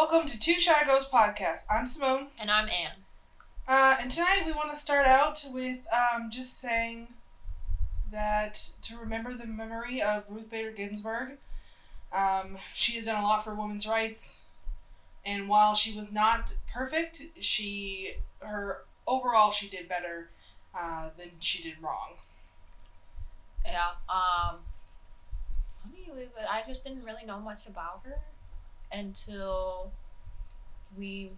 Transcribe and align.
Welcome 0.00 0.26
to 0.28 0.38
Two 0.38 0.54
Shy 0.54 0.82
Girls 0.86 1.06
Podcast. 1.06 1.66
I'm 1.68 1.86
Simone. 1.86 2.28
And 2.40 2.50
I'm 2.50 2.70
Anne. 2.70 3.02
Uh, 3.68 3.98
and 4.00 4.10
tonight 4.10 4.44
we 4.46 4.52
want 4.52 4.70
to 4.70 4.76
start 4.76 5.06
out 5.06 5.44
with 5.52 5.80
um, 5.92 6.30
just 6.30 6.58
saying 6.58 7.08
that 8.10 8.54
to 8.80 8.96
remember 8.96 9.34
the 9.34 9.46
memory 9.46 10.00
of 10.00 10.24
Ruth 10.30 10.50
Bader 10.50 10.70
Ginsburg. 10.70 11.32
Um, 12.14 12.56
she 12.72 12.94
has 12.94 13.04
done 13.04 13.22
a 13.22 13.26
lot 13.26 13.44
for 13.44 13.54
women's 13.54 13.86
rights, 13.86 14.40
and 15.26 15.50
while 15.50 15.74
she 15.74 15.94
was 15.94 16.10
not 16.10 16.54
perfect, 16.72 17.26
she 17.38 18.14
her 18.40 18.84
overall 19.06 19.50
she 19.50 19.68
did 19.68 19.86
better 19.86 20.30
uh, 20.74 21.10
than 21.18 21.32
she 21.40 21.62
did 21.62 21.74
wrong. 21.82 22.12
Yeah. 23.66 23.90
Um. 24.08 24.60
Funny, 25.84 26.26
I 26.50 26.62
just 26.66 26.84
didn't 26.84 27.04
really 27.04 27.26
know 27.26 27.38
much 27.38 27.66
about 27.66 28.00
her 28.04 28.16
until 28.92 29.92
we, 30.96 31.32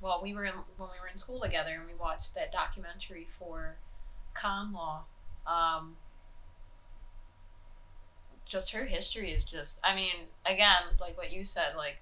well, 0.00 0.20
we 0.22 0.34
were 0.34 0.44
in, 0.44 0.54
when 0.76 0.90
we 0.90 1.00
were 1.00 1.08
in 1.08 1.16
school 1.16 1.40
together 1.40 1.70
and 1.70 1.86
we 1.86 1.94
watched 1.94 2.34
that 2.34 2.52
documentary 2.52 3.26
for 3.38 3.76
con 4.34 4.72
law. 4.72 5.04
Um. 5.46 5.96
Just 8.44 8.70
her 8.70 8.84
history 8.84 9.32
is 9.32 9.44
just. 9.44 9.80
I 9.82 9.94
mean, 9.96 10.28
again, 10.44 10.82
like 11.00 11.16
what 11.16 11.32
you 11.32 11.42
said, 11.42 11.74
like 11.76 11.98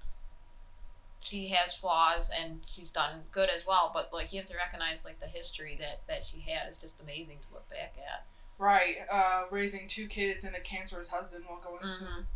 she 1.21 1.49
has 1.49 1.75
flaws 1.75 2.31
and 2.39 2.61
she's 2.67 2.91
done 2.91 3.23
good 3.33 3.49
as 3.49 3.67
well. 3.67 3.91
But 3.95 4.13
like 4.13 4.31
you 4.33 4.41
have 4.41 4.49
to 4.51 4.57
recognize 4.57 5.07
like 5.07 5.21
the 5.21 5.27
history 5.27 5.79
that 5.81 6.01
that 6.07 6.23
she 6.25 6.41
had 6.41 6.71
is 6.71 6.77
just 6.77 7.01
amazing 7.01 7.39
to 7.49 7.55
look 7.55 7.69
back 7.71 7.95
at. 7.97 8.27
Right, 8.59 8.99
uh, 9.11 9.45
raising 9.51 9.89
two 9.89 10.07
kids 10.07 10.45
and 10.45 10.55
a 10.55 10.61
cancerous 10.61 11.09
husband 11.09 11.45
while 11.47 11.61
going 11.61 11.81
to 11.81 12.05
Mhm. 12.05 12.27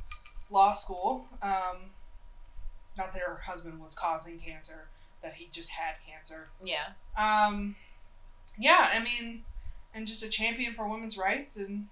law 0.51 0.73
school. 0.73 1.29
Um, 1.43 1.91
not 2.99 3.13
that 3.15 3.23
her 3.23 3.37
husband 3.45 3.81
was 3.81 3.95
causing 3.95 4.39
cancer, 4.39 4.89
that 5.23 5.35
he 5.35 5.49
just 5.53 5.71
had 5.71 5.95
cancer. 6.07 6.49
Yeah. 6.63 6.89
Um, 7.17 7.77
yeah, 8.59 8.91
I 8.93 8.99
mean, 8.99 9.45
and 9.95 10.07
just 10.07 10.23
a 10.23 10.29
champion 10.29 10.75
for 10.75 10.89
women's 10.89 11.17
rights, 11.17 11.57
and 11.57 11.87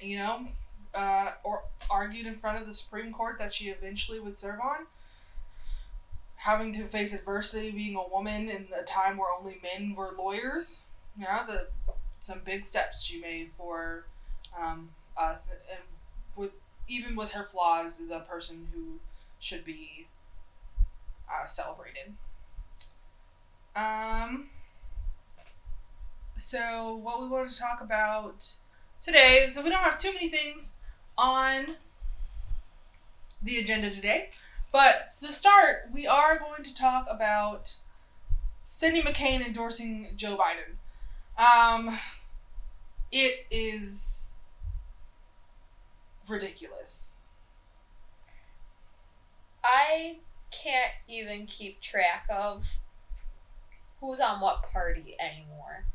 you 0.00 0.16
know, 0.16 0.46
uh, 0.94 1.32
or 1.42 1.62
argued 1.90 2.26
in 2.26 2.36
front 2.36 2.60
of 2.60 2.66
the 2.66 2.72
Supreme 2.72 3.12
Court 3.12 3.38
that 3.38 3.52
she 3.52 3.66
eventually 3.66 4.20
would 4.20 4.38
serve 4.38 4.60
on. 4.60 4.86
Having 6.36 6.74
to 6.74 6.84
face 6.84 7.12
adversity, 7.12 7.70
being 7.70 7.96
a 7.96 8.06
woman 8.06 8.48
in 8.48 8.66
a 8.78 8.82
time 8.82 9.16
where 9.16 9.28
only 9.36 9.60
men 9.62 9.94
were 9.94 10.14
lawyers, 10.16 10.86
yeah, 11.18 11.44
the 11.46 11.68
some 12.22 12.40
big 12.44 12.64
steps 12.64 13.02
she 13.02 13.20
made 13.20 13.50
for 13.56 14.04
um, 14.58 14.90
us, 15.16 15.50
and 15.70 15.80
with 16.36 16.52
even 16.86 17.16
with 17.16 17.32
her 17.32 17.44
flaws, 17.44 17.98
is 17.98 18.10
a 18.10 18.20
person 18.20 18.68
who 18.74 18.98
should 19.44 19.64
be 19.64 20.06
uh, 21.30 21.44
celebrated. 21.44 22.14
Um. 23.76 24.48
So 26.36 26.94
what 26.96 27.20
we 27.20 27.28
want 27.28 27.50
to 27.50 27.58
talk 27.58 27.80
about 27.80 28.54
today 29.02 29.44
is 29.44 29.56
we 29.56 29.70
don't 29.70 29.82
have 29.82 29.98
too 29.98 30.12
many 30.12 30.28
things 30.28 30.74
on 31.16 31.76
the 33.42 33.58
agenda 33.58 33.90
today, 33.90 34.30
but 34.72 35.10
to 35.20 35.32
start, 35.32 35.90
we 35.92 36.06
are 36.06 36.38
going 36.38 36.62
to 36.62 36.74
talk 36.74 37.06
about 37.08 37.74
Cindy 38.62 39.02
McCain 39.02 39.44
endorsing 39.44 40.08
Joe 40.16 40.36
Biden. 40.38 40.76
Um, 41.38 41.98
it 43.12 43.46
is 43.50 44.30
ridiculous. 46.26 47.03
I 49.64 50.18
can't 50.50 50.92
even 51.08 51.46
keep 51.46 51.80
track 51.80 52.26
of 52.30 52.66
who's 54.00 54.20
on 54.20 54.40
what 54.40 54.62
party 54.62 55.16
anymore. 55.18 55.86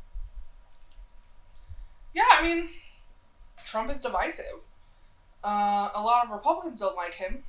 Yeah, 2.13 2.23
I 2.31 2.41
mean, 2.41 2.69
Trump 3.65 3.91
is 3.91 4.01
divisive. 4.01 4.45
Uh, 5.43 5.89
a 5.93 6.01
lot 6.01 6.25
of 6.25 6.31
Republicans 6.31 6.79
don't 6.79 6.95
like 6.95 7.13
him, 7.13 7.43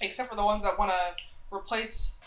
except 0.00 0.28
for 0.30 0.34
the 0.36 0.44
ones 0.44 0.62
that 0.62 0.78
want 0.78 0.90
to 0.90 1.54
replace 1.54 2.18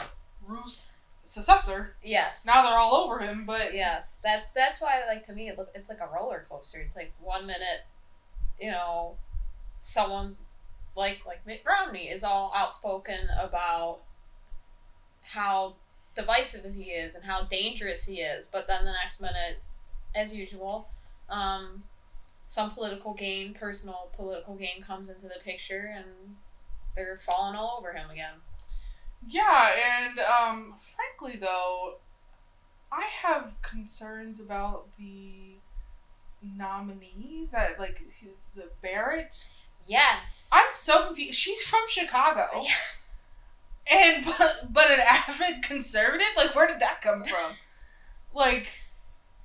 Ruth's 0.47 0.91
successor. 1.23 1.95
Yes. 2.03 2.45
Now 2.45 2.61
they're 2.61 2.77
all 2.77 2.95
over 2.95 3.19
him, 3.19 3.45
but 3.45 3.73
Yes, 3.73 4.19
that's 4.23 4.49
that's 4.51 4.79
why 4.79 5.01
like 5.07 5.25
to 5.25 5.33
me 5.33 5.49
it 5.49 5.57
look 5.57 5.69
it's 5.73 5.89
like 5.89 5.99
a 5.99 6.07
roller 6.13 6.45
coaster. 6.47 6.79
It's 6.79 6.95
like 6.95 7.11
one 7.19 7.45
minute, 7.47 7.83
you 8.59 8.71
know, 8.71 9.15
someone's 9.81 10.37
like 10.95 11.25
like 11.25 11.45
Mitt 11.45 11.63
Romney 11.65 12.07
is 12.09 12.23
all 12.23 12.51
outspoken 12.55 13.27
about 13.39 13.99
how 15.21 15.75
divisive 16.15 16.73
he 16.73 16.91
is 16.91 17.15
and 17.15 17.23
how 17.23 17.43
dangerous 17.43 18.05
he 18.05 18.21
is, 18.21 18.47
but 18.51 18.67
then 18.67 18.85
the 18.85 18.91
next 18.91 19.19
minute, 19.19 19.59
as 20.15 20.33
usual, 20.33 20.87
um, 21.29 21.83
some 22.47 22.71
political 22.71 23.13
gain, 23.13 23.53
personal 23.53 24.09
political 24.15 24.55
gain 24.55 24.81
comes 24.81 25.09
into 25.09 25.23
the 25.23 25.39
picture 25.43 25.93
and 25.95 26.05
they're 26.95 27.17
falling 27.17 27.55
all 27.55 27.75
over 27.77 27.91
him 27.91 28.09
again. 28.09 28.35
yeah, 29.27 29.71
and 29.99 30.19
um, 30.19 30.75
frankly 30.95 31.37
though, 31.37 31.95
I 32.91 33.09
have 33.23 33.53
concerns 33.61 34.39
about 34.39 34.87
the 34.97 35.57
nominee 36.41 37.49
that 37.51 37.79
like 37.79 38.01
the 38.55 38.69
Barrett. 38.81 39.47
Yes. 39.87 40.49
I'm 40.51 40.71
so 40.71 41.05
confused. 41.05 41.37
She's 41.39 41.63
from 41.63 41.81
Chicago. 41.87 42.63
And 43.87 44.25
but 44.25 44.73
but 44.73 44.89
an 44.89 44.99
avid 44.99 45.61
conservative? 45.61 46.25
Like 46.35 46.55
where 46.55 46.67
did 46.67 46.79
that 46.79 47.01
come 47.01 47.23
from? 47.23 47.55
like 48.33 48.67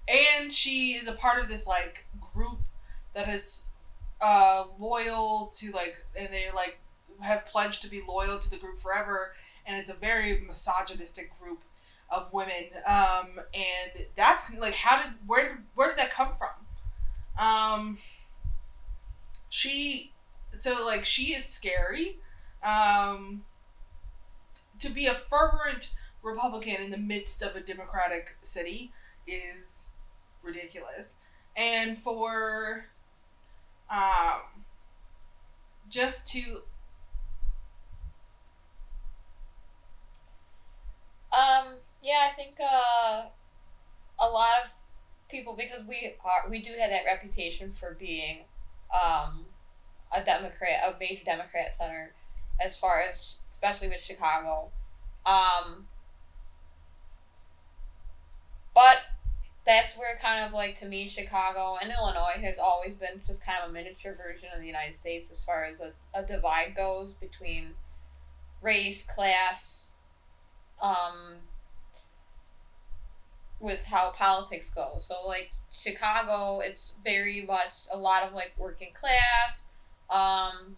and 0.08 0.52
she 0.52 0.92
is 0.92 1.06
a 1.06 1.12
part 1.12 1.42
of 1.42 1.48
this 1.48 1.66
like 1.66 2.06
group 2.34 2.58
that 3.14 3.28
is 3.28 3.64
uh 4.20 4.64
loyal 4.78 5.52
to 5.56 5.70
like 5.72 5.96
and 6.16 6.28
they 6.32 6.46
like 6.54 6.78
have 7.20 7.46
pledged 7.46 7.82
to 7.82 7.88
be 7.88 8.02
loyal 8.06 8.38
to 8.38 8.50
the 8.50 8.56
group 8.56 8.78
forever 8.80 9.32
and 9.66 9.78
it's 9.78 9.90
a 9.90 9.94
very 9.94 10.40
misogynistic 10.40 11.30
group 11.38 11.60
of 12.10 12.32
women 12.32 12.64
um 12.86 13.38
and 13.54 14.06
that's 14.16 14.52
like 14.56 14.74
how 14.74 15.00
did 15.00 15.12
where 15.26 15.48
did 15.50 15.58
where 15.74 15.88
did 15.88 15.98
that 15.98 16.10
come 16.10 16.32
from 16.34 17.46
um 17.46 17.98
she 19.48 20.12
so 20.58 20.84
like 20.86 21.04
she 21.04 21.34
is 21.34 21.44
scary 21.46 22.18
um 22.62 23.42
to 24.78 24.88
be 24.88 25.06
a 25.06 25.14
fervent 25.14 25.92
Republican 26.22 26.76
in 26.82 26.90
the 26.90 26.98
midst 26.98 27.42
of 27.42 27.56
a 27.56 27.60
Democratic 27.60 28.36
city 28.42 28.92
is 29.26 29.92
ridiculous. 30.42 31.16
And 31.56 31.98
for 31.98 32.86
um 33.90 34.64
just 35.88 36.26
to 36.28 36.62
Um, 41.32 41.76
yeah, 42.02 42.28
I 42.30 42.34
think 42.34 42.56
uh, 42.60 43.26
a 44.20 44.28
lot 44.28 44.54
of 44.64 44.70
people 45.30 45.54
because 45.56 45.86
we 45.86 46.14
are 46.24 46.50
we 46.50 46.60
do 46.60 46.72
have 46.80 46.90
that 46.90 47.04
reputation 47.06 47.72
for 47.72 47.96
being 47.98 48.40
um, 48.92 49.44
a 50.12 50.22
Democrat, 50.22 50.80
a 50.84 50.98
major 50.98 51.24
Democrat 51.24 51.72
center, 51.72 52.12
as 52.60 52.76
far 52.76 53.00
as 53.00 53.36
especially 53.50 53.88
with 53.88 54.02
Chicago. 54.02 54.70
Um, 55.26 55.86
but 58.74 58.98
that's 59.66 59.96
where 59.96 60.18
kind 60.20 60.44
of 60.44 60.52
like 60.52 60.78
to 60.80 60.86
me 60.86 61.08
Chicago 61.08 61.76
and 61.80 61.92
Illinois 61.92 62.40
has 62.40 62.58
always 62.58 62.96
been 62.96 63.20
just 63.26 63.44
kind 63.44 63.58
of 63.62 63.70
a 63.70 63.72
miniature 63.72 64.14
version 64.14 64.48
of 64.54 64.60
the 64.60 64.66
United 64.66 64.94
States 64.94 65.30
as 65.30 65.44
far 65.44 65.64
as 65.64 65.80
a, 65.80 65.92
a 66.14 66.24
divide 66.24 66.74
goes 66.74 67.14
between 67.14 67.74
race, 68.62 69.06
class, 69.06 69.94
um, 70.82 71.36
with 73.60 73.84
how 73.84 74.10
politics 74.16 74.70
go. 74.70 74.94
So 74.98 75.14
like 75.26 75.50
Chicago, 75.78 76.60
it's 76.60 76.96
very 77.04 77.42
much 77.42 77.72
a 77.92 77.96
lot 77.96 78.22
of 78.22 78.32
like 78.32 78.52
working 78.58 78.92
class, 78.92 79.69
um, 80.10 80.76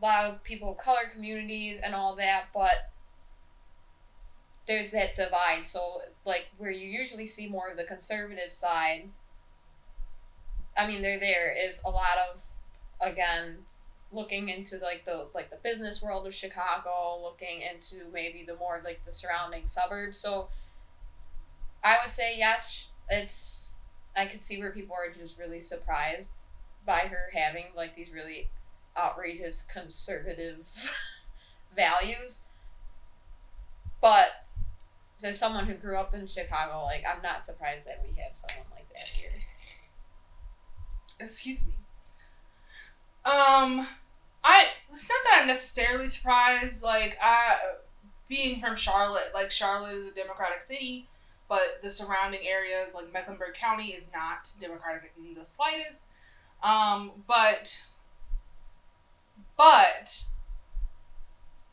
a 0.00 0.04
lot 0.04 0.24
of 0.26 0.42
people 0.42 0.72
of 0.72 0.78
color 0.78 1.08
communities 1.12 1.78
and 1.82 1.94
all 1.94 2.16
that, 2.16 2.46
but 2.52 2.90
there's 4.66 4.90
that 4.90 5.14
divide. 5.14 5.64
So 5.64 5.98
like 6.24 6.50
where 6.58 6.70
you 6.70 6.88
usually 6.88 7.26
see 7.26 7.48
more 7.48 7.70
of 7.70 7.76
the 7.76 7.84
conservative 7.84 8.52
side, 8.52 9.08
I 10.76 10.86
mean 10.86 11.02
they're 11.02 11.20
there 11.20 11.54
is 11.56 11.80
a 11.84 11.90
lot 11.90 12.18
of 12.30 12.42
again 13.00 13.58
looking 14.12 14.48
into 14.48 14.78
like 14.78 15.04
the 15.04 15.26
like 15.34 15.50
the 15.50 15.56
business 15.56 16.02
world 16.02 16.26
of 16.26 16.34
Chicago, 16.34 17.20
looking 17.22 17.62
into 17.62 18.10
maybe 18.12 18.44
the 18.46 18.56
more 18.56 18.80
like 18.84 19.04
the 19.06 19.12
surrounding 19.12 19.66
suburbs. 19.66 20.18
So 20.18 20.48
I 21.82 21.98
would 22.02 22.10
say 22.10 22.36
yes, 22.36 22.88
it's 23.08 23.72
I 24.16 24.26
could 24.26 24.42
see 24.42 24.58
where 24.58 24.72
people 24.72 24.96
are 24.96 25.12
just 25.12 25.38
really 25.38 25.60
surprised 25.60 26.32
by 26.86 27.00
her 27.00 27.28
having 27.34 27.64
like 27.76 27.96
these 27.96 28.10
really 28.12 28.48
outrageous 28.96 29.62
conservative 29.62 30.66
values. 31.76 32.42
But 34.00 34.28
as 35.24 35.38
someone 35.38 35.66
who 35.66 35.74
grew 35.74 35.96
up 35.96 36.14
in 36.14 36.26
Chicago, 36.26 36.84
like 36.84 37.04
I'm 37.08 37.22
not 37.22 37.44
surprised 37.44 37.86
that 37.86 38.04
we 38.06 38.14
have 38.22 38.36
someone 38.36 38.66
like 38.72 38.88
that 38.90 39.08
here. 39.08 39.30
Excuse 41.18 41.66
me. 41.66 41.72
Um, 43.24 43.86
I 44.44 44.66
it's 44.88 45.08
not 45.08 45.18
that 45.24 45.38
I'm 45.40 45.48
necessarily 45.48 46.06
surprised. 46.06 46.82
Like, 46.82 47.18
I 47.20 47.56
being 48.28 48.60
from 48.60 48.76
Charlotte, 48.76 49.32
like 49.34 49.50
Charlotte 49.50 49.94
is 49.94 50.06
a 50.06 50.14
Democratic 50.14 50.60
city, 50.60 51.08
but 51.48 51.80
the 51.82 51.90
surrounding 51.90 52.46
areas, 52.46 52.94
like 52.94 53.12
Mecklenburg 53.12 53.54
County, 53.54 53.88
is 53.88 54.04
not 54.14 54.52
Democratic 54.60 55.12
in 55.18 55.34
the 55.34 55.44
slightest. 55.44 56.02
Um, 56.66 57.12
but 57.28 57.84
but 59.56 60.24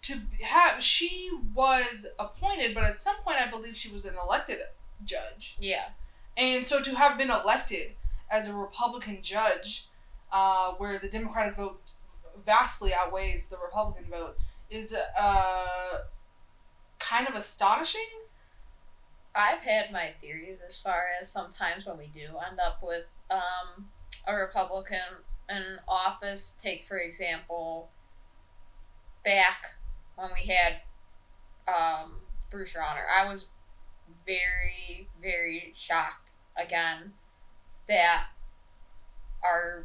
to 0.03 0.19
have 0.41 0.83
she 0.83 1.31
was 1.55 2.05
appointed, 2.19 2.75
but 2.75 2.83
at 2.83 2.99
some 2.99 3.15
point 3.23 3.37
I 3.37 3.49
believe 3.49 3.75
she 3.75 3.91
was 3.91 4.05
an 4.05 4.13
elected 4.23 4.59
judge. 5.03 5.55
Yeah. 5.59 5.85
And 6.37 6.67
so 6.67 6.79
to 6.79 6.95
have 6.95 7.17
been 7.17 7.31
elected 7.31 7.93
as 8.29 8.47
a 8.47 8.53
Republican 8.53 9.19
judge, 9.23 9.87
uh, 10.31 10.73
where 10.73 10.99
the 10.99 11.07
Democratic 11.09 11.55
vote 11.55 11.81
vastly 12.45 12.93
outweighs 12.93 13.47
the 13.47 13.57
Republican 13.57 14.05
vote, 14.11 14.37
is 14.69 14.95
uh, 15.19 15.97
kind 16.99 17.27
of 17.27 17.33
astonishing. 17.33 18.01
I've 19.35 19.61
had 19.61 19.91
my 19.91 20.11
theories 20.21 20.59
as 20.67 20.77
far 20.77 21.05
as 21.19 21.31
sometimes 21.31 21.87
when 21.87 21.97
we 21.97 22.11
do 22.13 22.37
end 22.47 22.59
up 22.59 22.83
with 22.83 23.05
um, 23.31 23.87
a 24.27 24.35
Republican 24.35 24.97
in 25.49 25.79
office, 25.87 26.57
take 26.61 26.87
for 26.87 26.97
example, 26.97 27.89
back 29.25 29.75
when 30.15 30.29
we 30.33 30.51
had 30.51 30.81
um, 31.67 32.13
Bruce 32.49 32.73
Rauner, 32.73 33.05
I 33.09 33.31
was 33.31 33.47
very, 34.25 35.09
very 35.21 35.73
shocked 35.75 36.31
again 36.55 37.13
that 37.87 38.25
our 39.43 39.83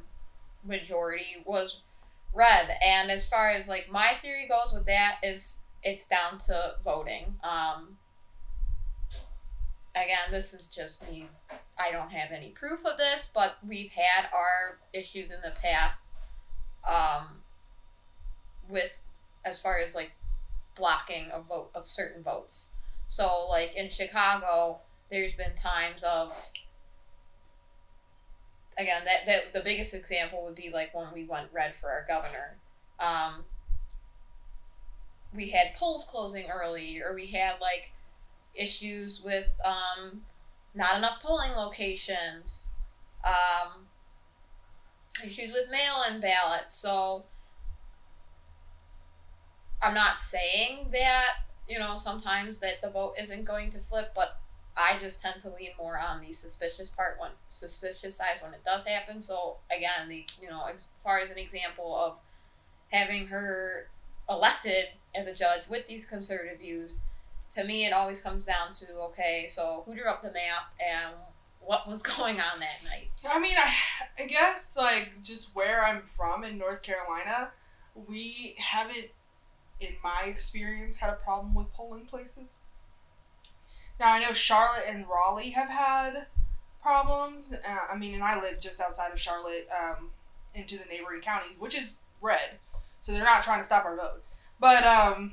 majority 0.64 1.42
was 1.44 1.82
red. 2.34 2.70
And 2.82 3.10
as 3.10 3.26
far 3.26 3.50
as 3.50 3.68
like 3.68 3.90
my 3.90 4.12
theory 4.20 4.48
goes 4.48 4.72
with 4.72 4.86
that 4.86 5.16
is 5.22 5.58
it's 5.82 6.06
down 6.06 6.38
to 6.38 6.74
voting. 6.84 7.36
Um, 7.42 7.96
again, 9.94 10.30
this 10.30 10.52
is 10.52 10.68
just 10.68 11.08
me. 11.10 11.28
I 11.78 11.92
don't 11.92 12.10
have 12.10 12.32
any 12.32 12.50
proof 12.50 12.84
of 12.84 12.96
this, 12.98 13.30
but 13.32 13.56
we've 13.66 13.90
had 13.92 14.28
our 14.34 14.78
issues 14.92 15.30
in 15.30 15.40
the 15.42 15.52
past 15.62 16.06
um, 16.88 17.26
with 18.68 18.92
as 19.44 19.60
far 19.60 19.78
as 19.78 19.94
like 19.94 20.12
blocking 20.76 21.26
a 21.32 21.40
vote 21.40 21.70
of 21.74 21.86
certain 21.86 22.22
votes. 22.22 22.74
So 23.08 23.46
like 23.48 23.74
in 23.76 23.90
Chicago, 23.90 24.78
there's 25.10 25.34
been 25.34 25.54
times 25.54 26.02
of 26.02 26.36
again 28.76 29.02
that, 29.04 29.26
that 29.26 29.52
the 29.52 29.60
biggest 29.60 29.94
example 29.94 30.44
would 30.44 30.54
be 30.54 30.70
like 30.72 30.94
when 30.94 31.08
we 31.12 31.24
went 31.24 31.48
red 31.52 31.74
for 31.76 31.90
our 31.90 32.04
governor. 32.06 32.56
Um, 33.00 33.44
we 35.34 35.50
had 35.50 35.74
polls 35.76 36.06
closing 36.10 36.46
early, 36.50 37.00
or 37.00 37.14
we 37.14 37.26
had 37.26 37.54
like 37.60 37.92
issues 38.54 39.22
with 39.22 39.46
um, 39.64 40.22
not 40.74 40.96
enough 40.96 41.20
polling 41.22 41.52
locations, 41.52 42.72
um, 43.24 43.86
issues 45.24 45.52
with 45.52 45.70
mail-in 45.70 46.20
ballots. 46.20 46.74
So 46.74 47.24
I'm 49.82 49.94
not 49.94 50.20
saying 50.20 50.88
that 50.92 51.28
you 51.68 51.78
know 51.78 51.96
sometimes 51.96 52.58
that 52.58 52.80
the 52.82 52.90
vote 52.90 53.14
isn't 53.18 53.44
going 53.44 53.70
to 53.70 53.78
flip, 53.78 54.12
but 54.14 54.40
I 54.76 54.98
just 55.00 55.20
tend 55.20 55.40
to 55.42 55.48
lean 55.48 55.70
more 55.78 55.98
on 55.98 56.20
the 56.20 56.32
suspicious 56.32 56.88
part 56.88 57.18
when 57.20 57.30
suspicious 57.48 58.16
size 58.16 58.42
when 58.42 58.54
it 58.54 58.64
does 58.64 58.86
happen. 58.86 59.20
So 59.20 59.56
again, 59.74 60.08
the 60.08 60.24
you 60.40 60.48
know 60.48 60.66
as 60.72 60.90
far 61.02 61.18
as 61.18 61.30
an 61.30 61.38
example 61.38 61.96
of 61.96 62.16
having 62.90 63.26
her 63.28 63.88
elected 64.28 64.86
as 65.14 65.26
a 65.26 65.34
judge 65.34 65.62
with 65.68 65.86
these 65.88 66.04
conservative 66.04 66.58
views, 66.58 67.00
to 67.54 67.64
me 67.64 67.86
it 67.86 67.92
always 67.92 68.20
comes 68.20 68.44
down 68.44 68.72
to 68.72 68.86
okay, 69.10 69.46
so 69.48 69.82
who 69.86 69.94
drew 69.94 70.08
up 70.08 70.22
the 70.22 70.32
map 70.32 70.72
and 70.80 71.14
what 71.60 71.86
was 71.86 72.02
going 72.16 72.40
on 72.40 72.60
that 72.60 72.82
night. 72.84 73.10
I 73.28 73.38
mean, 73.38 73.56
I, 73.56 74.22
I 74.22 74.26
guess 74.26 74.76
like 74.76 75.22
just 75.22 75.54
where 75.54 75.84
I'm 75.84 76.02
from 76.16 76.44
in 76.44 76.58
North 76.58 76.82
Carolina, 76.82 77.50
we 78.08 78.54
haven't, 78.58 79.08
in 79.80 79.94
my 80.02 80.24
experience, 80.26 80.96
had 80.96 81.10
a 81.10 81.16
problem 81.16 81.54
with 81.54 81.72
polling 81.72 82.06
places. 82.06 82.48
Now 84.00 84.12
I 84.12 84.20
know 84.20 84.32
Charlotte 84.32 84.84
and 84.88 85.04
Raleigh 85.08 85.50
have 85.50 85.68
had 85.68 86.26
problems. 86.82 87.52
Uh, 87.52 87.92
I 87.92 87.96
mean, 87.96 88.14
and 88.14 88.22
I 88.22 88.40
live 88.40 88.60
just 88.60 88.80
outside 88.80 89.12
of 89.12 89.20
Charlotte, 89.20 89.68
um, 89.76 90.10
into 90.54 90.78
the 90.78 90.84
neighboring 90.86 91.20
county, 91.20 91.54
which 91.58 91.74
is 91.74 91.92
red, 92.20 92.58
so 93.00 93.12
they're 93.12 93.24
not 93.24 93.42
trying 93.42 93.60
to 93.60 93.64
stop 93.64 93.84
our 93.84 93.96
vote. 93.96 94.22
But 94.60 94.84
um, 94.84 95.32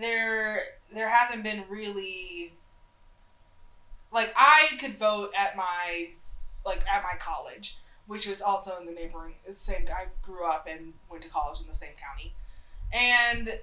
there 0.00 0.62
there 0.92 1.08
hasn't 1.08 1.42
been 1.42 1.64
really 1.68 2.52
like 4.12 4.32
I 4.36 4.76
could 4.78 4.98
vote 4.98 5.32
at 5.36 5.56
my 5.56 6.08
like 6.64 6.82
at 6.88 7.02
my 7.02 7.18
college, 7.18 7.78
which 8.06 8.26
was 8.26 8.42
also 8.42 8.78
in 8.78 8.86
the 8.86 8.92
neighboring 8.92 9.34
same. 9.50 9.86
I 9.88 10.06
grew 10.22 10.44
up 10.44 10.66
and 10.68 10.92
went 11.10 11.22
to 11.22 11.28
college 11.28 11.60
in 11.60 11.66
the 11.66 11.74
same 11.74 11.92
county, 11.96 12.34
and 12.92 13.60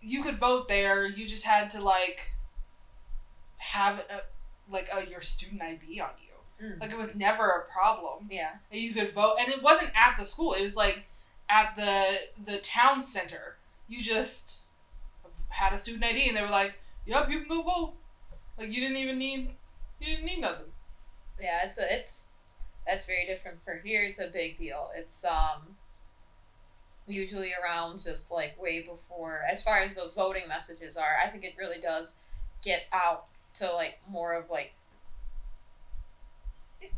you 0.00 0.22
could 0.22 0.38
vote 0.38 0.68
there. 0.68 1.06
You 1.06 1.26
just 1.26 1.44
had 1.44 1.70
to 1.70 1.80
like 1.80 2.32
have 3.58 4.00
a, 4.10 4.22
like 4.70 4.88
a, 4.92 5.08
your 5.08 5.20
student 5.20 5.62
ID 5.62 6.00
on 6.00 6.10
you. 6.20 6.66
Mm. 6.66 6.80
Like 6.80 6.90
it 6.90 6.98
was 6.98 7.14
never 7.14 7.48
a 7.48 7.72
problem. 7.72 8.28
Yeah. 8.30 8.52
And 8.70 8.80
you 8.80 8.92
could 8.92 9.12
vote, 9.12 9.36
and 9.38 9.48
it 9.48 9.62
wasn't 9.62 9.90
at 9.94 10.16
the 10.18 10.24
school. 10.24 10.54
It 10.54 10.62
was 10.62 10.76
like 10.76 11.04
at 11.48 11.76
the 11.76 12.52
the 12.52 12.58
town 12.58 13.02
center. 13.02 13.56
You 13.88 14.02
just 14.02 14.62
had 15.52 15.72
a 15.72 15.78
student 15.78 16.04
ID, 16.04 16.28
and 16.28 16.36
they 16.36 16.42
were 16.42 16.48
like, 16.48 16.78
"Yep, 17.06 17.30
you 17.30 17.40
can 17.40 17.48
go 17.48 17.62
vote." 17.62 17.94
Like 18.58 18.68
you 18.68 18.80
didn't 18.80 18.96
even 18.96 19.18
need 19.18 19.50
you 20.00 20.06
didn't 20.06 20.24
need 20.24 20.40
nothing. 20.40 20.66
Yeah, 21.40 21.60
it's 21.64 21.78
a, 21.78 21.92
it's 21.92 22.28
that's 22.86 23.04
very 23.04 23.26
different 23.26 23.58
for 23.64 23.80
here. 23.84 24.02
It's 24.04 24.18
a 24.18 24.28
big 24.28 24.58
deal. 24.58 24.90
It's 24.96 25.24
um 25.24 25.76
usually 27.06 27.50
around 27.62 28.00
just 28.00 28.30
like 28.30 28.60
way 28.60 28.82
before 28.82 29.40
as 29.50 29.62
far 29.62 29.80
as 29.80 29.94
those 29.94 30.12
voting 30.14 30.48
messages 30.48 30.96
are. 30.96 31.16
I 31.24 31.28
think 31.28 31.44
it 31.44 31.54
really 31.58 31.80
does 31.80 32.16
get 32.62 32.82
out 32.92 33.26
to 33.54 33.72
like 33.72 33.98
more 34.08 34.34
of 34.34 34.50
like 34.50 34.74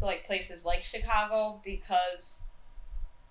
like 0.00 0.24
places 0.24 0.64
like 0.64 0.82
Chicago 0.82 1.60
because 1.64 2.44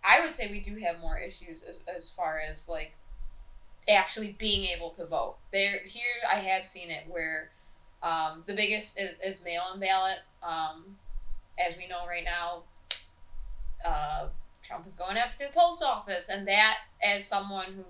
I 0.03 0.24
would 0.24 0.36
say 0.36 0.51
we 0.51 0.60
do 0.60 0.75
have 0.77 1.00
more 1.00 1.18
issues 1.18 1.63
as, 1.63 1.77
as 1.88 2.10
far 2.10 2.39
as 2.39 2.68
like 2.68 2.94
actually 3.90 4.36
being 4.40 4.66
able 4.66 4.90
to 4.92 5.06
vote. 5.06 5.36
There 5.52 5.80
here 5.86 6.04
I 6.30 6.36
have 6.36 6.66
seen 6.66 6.90
it 6.90 7.04
where 7.08 7.52
um, 8.02 8.44
the 8.46 8.54
biggest 8.54 9.00
is, 9.00 9.16
is 9.24 9.44
mail-in 9.44 9.80
ballot. 9.80 10.20
Um, 10.42 10.98
as 11.63 11.78
we 11.78 11.88
know 11.88 12.06
right 12.08 12.24
now, 12.24 12.63
uh, 13.86 14.28
Trump 14.63 14.88
is 14.88 14.96
going 14.96 15.18
after 15.18 15.46
the 15.46 15.54
post 15.54 15.84
office, 15.84 16.30
and 16.30 16.48
that, 16.48 16.78
as 17.02 17.28
someone 17.28 17.74
who, 17.75 17.84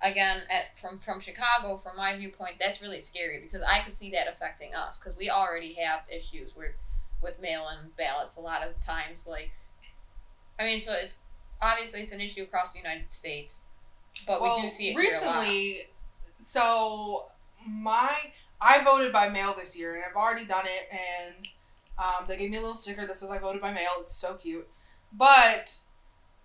again, 0.00 0.42
at 0.50 0.78
from 0.78 0.98
from 0.98 1.20
Chicago, 1.20 1.80
from 1.82 1.96
my 1.96 2.16
viewpoint, 2.16 2.56
that's 2.60 2.82
really 2.82 3.00
scary 3.00 3.40
because 3.40 3.62
I 3.62 3.80
could 3.80 3.92
see 3.92 4.10
that 4.10 4.28
affecting 4.28 4.74
us 4.74 4.98
because 4.98 5.16
we 5.16 5.30
already 5.30 5.74
have 5.74 6.00
issues 6.10 6.50
where 6.54 6.74
with 7.22 7.40
mail-in 7.40 7.90
ballots 7.96 8.36
a 8.36 8.40
lot 8.40 8.66
of 8.66 8.78
times. 8.84 9.26
Like, 9.26 9.52
I 10.58 10.64
mean, 10.64 10.82
so 10.82 10.92
it's 10.92 11.18
obviously 11.60 12.00
it's 12.02 12.12
an 12.12 12.20
issue 12.20 12.42
across 12.42 12.72
the 12.72 12.78
United 12.78 13.12
States, 13.12 13.61
but 14.26 14.42
we 14.42 14.60
do 14.60 14.68
see 14.68 14.90
it 14.90 14.98
here 14.98 15.10
a 15.22 15.26
lot. 15.26 15.40
recently. 15.40 15.80
So 16.44 17.26
my 17.66 18.14
I 18.60 18.84
voted 18.84 19.12
by 19.12 19.28
mail 19.28 19.54
this 19.56 19.76
year, 19.76 19.94
and 19.96 20.04
I've 20.04 20.16
already 20.16 20.44
done 20.44 20.66
it, 20.66 20.88
and 20.90 21.48
um, 21.98 22.26
they 22.28 22.36
gave 22.36 22.50
me 22.50 22.58
a 22.58 22.60
little 22.60 22.76
sticker 22.76 23.06
that 23.06 23.16
says 23.16 23.30
I 23.30 23.38
voted 23.38 23.60
by 23.60 23.72
mail. 23.72 23.90
It's 24.00 24.14
so 24.14 24.34
cute, 24.34 24.68
but 25.12 25.78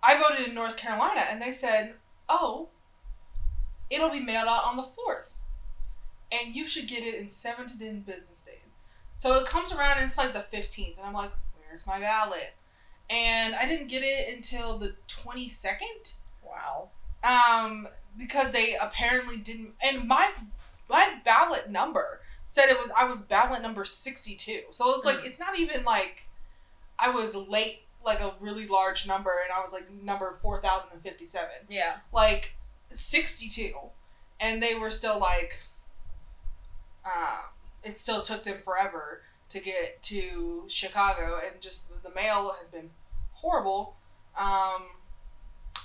I 0.02 0.18
voted 0.20 0.48
in 0.48 0.54
North 0.54 0.76
Carolina, 0.76 1.24
and 1.30 1.40
they 1.40 1.52
said, 1.52 1.94
"Oh, 2.28 2.68
it'll 3.90 4.10
be 4.10 4.20
mailed 4.20 4.48
out 4.48 4.64
on 4.64 4.76
the 4.76 4.82
fourth, 4.82 5.34
and 6.32 6.54
you 6.54 6.66
should 6.66 6.88
get 6.88 7.02
it 7.02 7.14
in 7.14 7.30
seven 7.30 7.68
to 7.68 7.78
ten 7.78 8.00
business 8.00 8.42
days." 8.42 8.54
So 9.18 9.34
it 9.34 9.46
comes 9.46 9.72
around, 9.72 9.98
and 9.98 10.06
it's 10.06 10.18
like 10.18 10.32
the 10.32 10.40
fifteenth, 10.40 10.98
and 10.98 11.06
I'm 11.06 11.14
like, 11.14 11.32
"Where's 11.56 11.86
my 11.86 12.00
ballot?" 12.00 12.54
And 13.10 13.54
I 13.54 13.66
didn't 13.66 13.88
get 13.88 14.02
it 14.02 14.34
until 14.34 14.78
the 14.78 14.94
twenty 15.06 15.48
second 15.48 16.14
Wow. 16.48 16.90
Um, 17.24 17.88
because 18.16 18.50
they 18.52 18.76
apparently 18.80 19.36
didn't. 19.38 19.74
And 19.82 20.06
my 20.08 20.30
my 20.88 21.14
ballot 21.24 21.70
number 21.70 22.20
said 22.44 22.68
it 22.68 22.78
was 22.78 22.90
I 22.96 23.04
was 23.04 23.20
ballot 23.20 23.62
number 23.62 23.84
sixty 23.84 24.34
two. 24.36 24.62
So 24.70 24.94
it's 24.96 25.04
like 25.06 25.18
Mm. 25.18 25.26
it's 25.26 25.38
not 25.38 25.58
even 25.58 25.84
like 25.84 26.28
I 26.98 27.10
was 27.10 27.34
late. 27.36 27.82
like 28.04 28.20
a 28.20 28.32
really 28.40 28.66
large 28.66 29.06
number, 29.06 29.32
and 29.44 29.52
I 29.52 29.60
was 29.62 29.72
like 29.72 29.90
number 29.90 30.38
four 30.40 30.62
thousand 30.62 30.88
and 30.94 31.02
fifty-seven. 31.02 31.66
Yeah. 31.68 31.96
Like 32.12 32.54
sixty-two, 32.90 33.74
and 34.40 34.62
they 34.62 34.74
were 34.76 34.88
still 34.90 35.18
like, 35.18 35.60
um, 37.04 37.40
it 37.82 37.98
still 37.98 38.22
took 38.22 38.44
them 38.44 38.58
forever 38.58 39.22
to 39.50 39.60
get 39.60 40.00
to 40.04 40.64
Chicago, 40.68 41.40
and 41.44 41.60
just 41.60 41.90
the 42.02 42.10
mail 42.14 42.54
has 42.58 42.68
been 42.68 42.90
horrible, 43.32 43.96
um, 44.38 44.82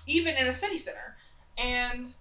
even 0.05 0.35
in 0.35 0.47
a 0.47 0.53
city 0.53 0.77
center, 0.77 1.17
and 1.57 2.13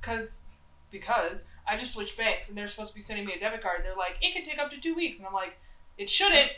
because 0.00 0.42
because 0.90 1.44
I 1.66 1.76
just 1.76 1.92
switched 1.92 2.16
banks 2.16 2.48
and 2.48 2.56
they're 2.56 2.68
supposed 2.68 2.90
to 2.90 2.94
be 2.94 3.00
sending 3.00 3.26
me 3.26 3.34
a 3.34 3.40
debit 3.40 3.62
card. 3.62 3.82
They're 3.84 3.94
like, 3.94 4.16
it 4.22 4.34
could 4.34 4.44
take 4.44 4.58
up 4.58 4.70
to 4.70 4.80
two 4.80 4.94
weeks, 4.94 5.18
and 5.18 5.26
I'm 5.26 5.34
like, 5.34 5.58
it 5.98 6.08
shouldn't. 6.08 6.50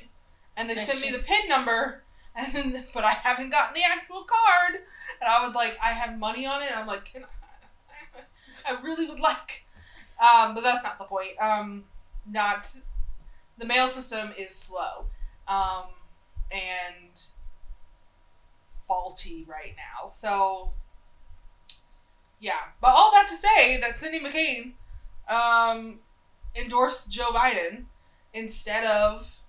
And 0.57 0.71
they 0.71 0.77
send 0.77 1.01
me 1.01 1.11
the. 1.11 1.19
PIN 1.19 1.49
number, 1.49 2.03
and 2.37 2.53
then, 2.53 2.85
but 2.95 3.05
I 3.05 3.11
haven't 3.11 3.51
gotten 3.51 3.75
the 3.75 3.83
actual 3.83 4.25
card. 4.25 4.83
And 5.21 5.29
I 5.29 5.45
was 5.45 5.55
like, 5.55 5.77
I 5.83 5.93
have 5.93 6.19
money 6.19 6.47
on 6.47 6.63
it. 6.63 6.71
And 6.71 6.77
I'm 6.77 6.87
like, 6.87 7.07
can 7.07 7.25
I? 7.25 8.21
I 8.73 8.81
really 8.83 9.07
would 9.07 9.21
like. 9.21 9.65
Um, 10.21 10.55
but 10.55 10.63
that's 10.63 10.85
not 10.85 10.99
the 10.99 11.05
point. 11.05 11.41
Um, 11.41 11.85
not 12.31 12.69
the 13.59 13.67
mail 13.67 13.89
system 13.89 14.33
is 14.39 14.55
slow, 14.55 15.07
um, 15.49 15.85
and 16.51 17.21
faulty 18.91 19.47
right 19.49 19.75
now. 19.77 20.11
So 20.11 20.73
yeah, 22.41 22.59
but 22.81 22.89
all 22.89 23.13
that 23.13 23.29
to 23.29 23.37
say 23.37 23.81
that 23.81 23.99
Cindy 24.01 24.19
McCain 24.19 24.73
um, 25.33 26.01
endorsed 26.57 27.09
Joe 27.09 27.31
Biden 27.31 27.85
instead 28.35 28.85
of 28.85 29.41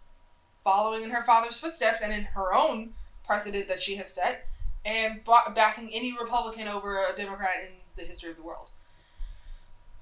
following 0.63 1.03
in 1.03 1.09
her 1.09 1.23
father's 1.23 1.59
footsteps 1.59 2.03
and 2.03 2.13
in 2.13 2.23
her 2.23 2.53
own 2.53 2.91
precedent 3.25 3.67
that 3.67 3.81
she 3.81 3.95
has 3.95 4.13
set 4.13 4.47
and 4.85 5.23
ba- 5.23 5.51
backing 5.55 5.89
any 5.91 6.15
Republican 6.15 6.67
over 6.67 6.97
a 6.97 7.15
Democrat 7.17 7.55
in 7.65 7.73
the 7.95 8.03
history 8.03 8.29
of 8.29 8.37
the 8.37 8.43
world. 8.43 8.69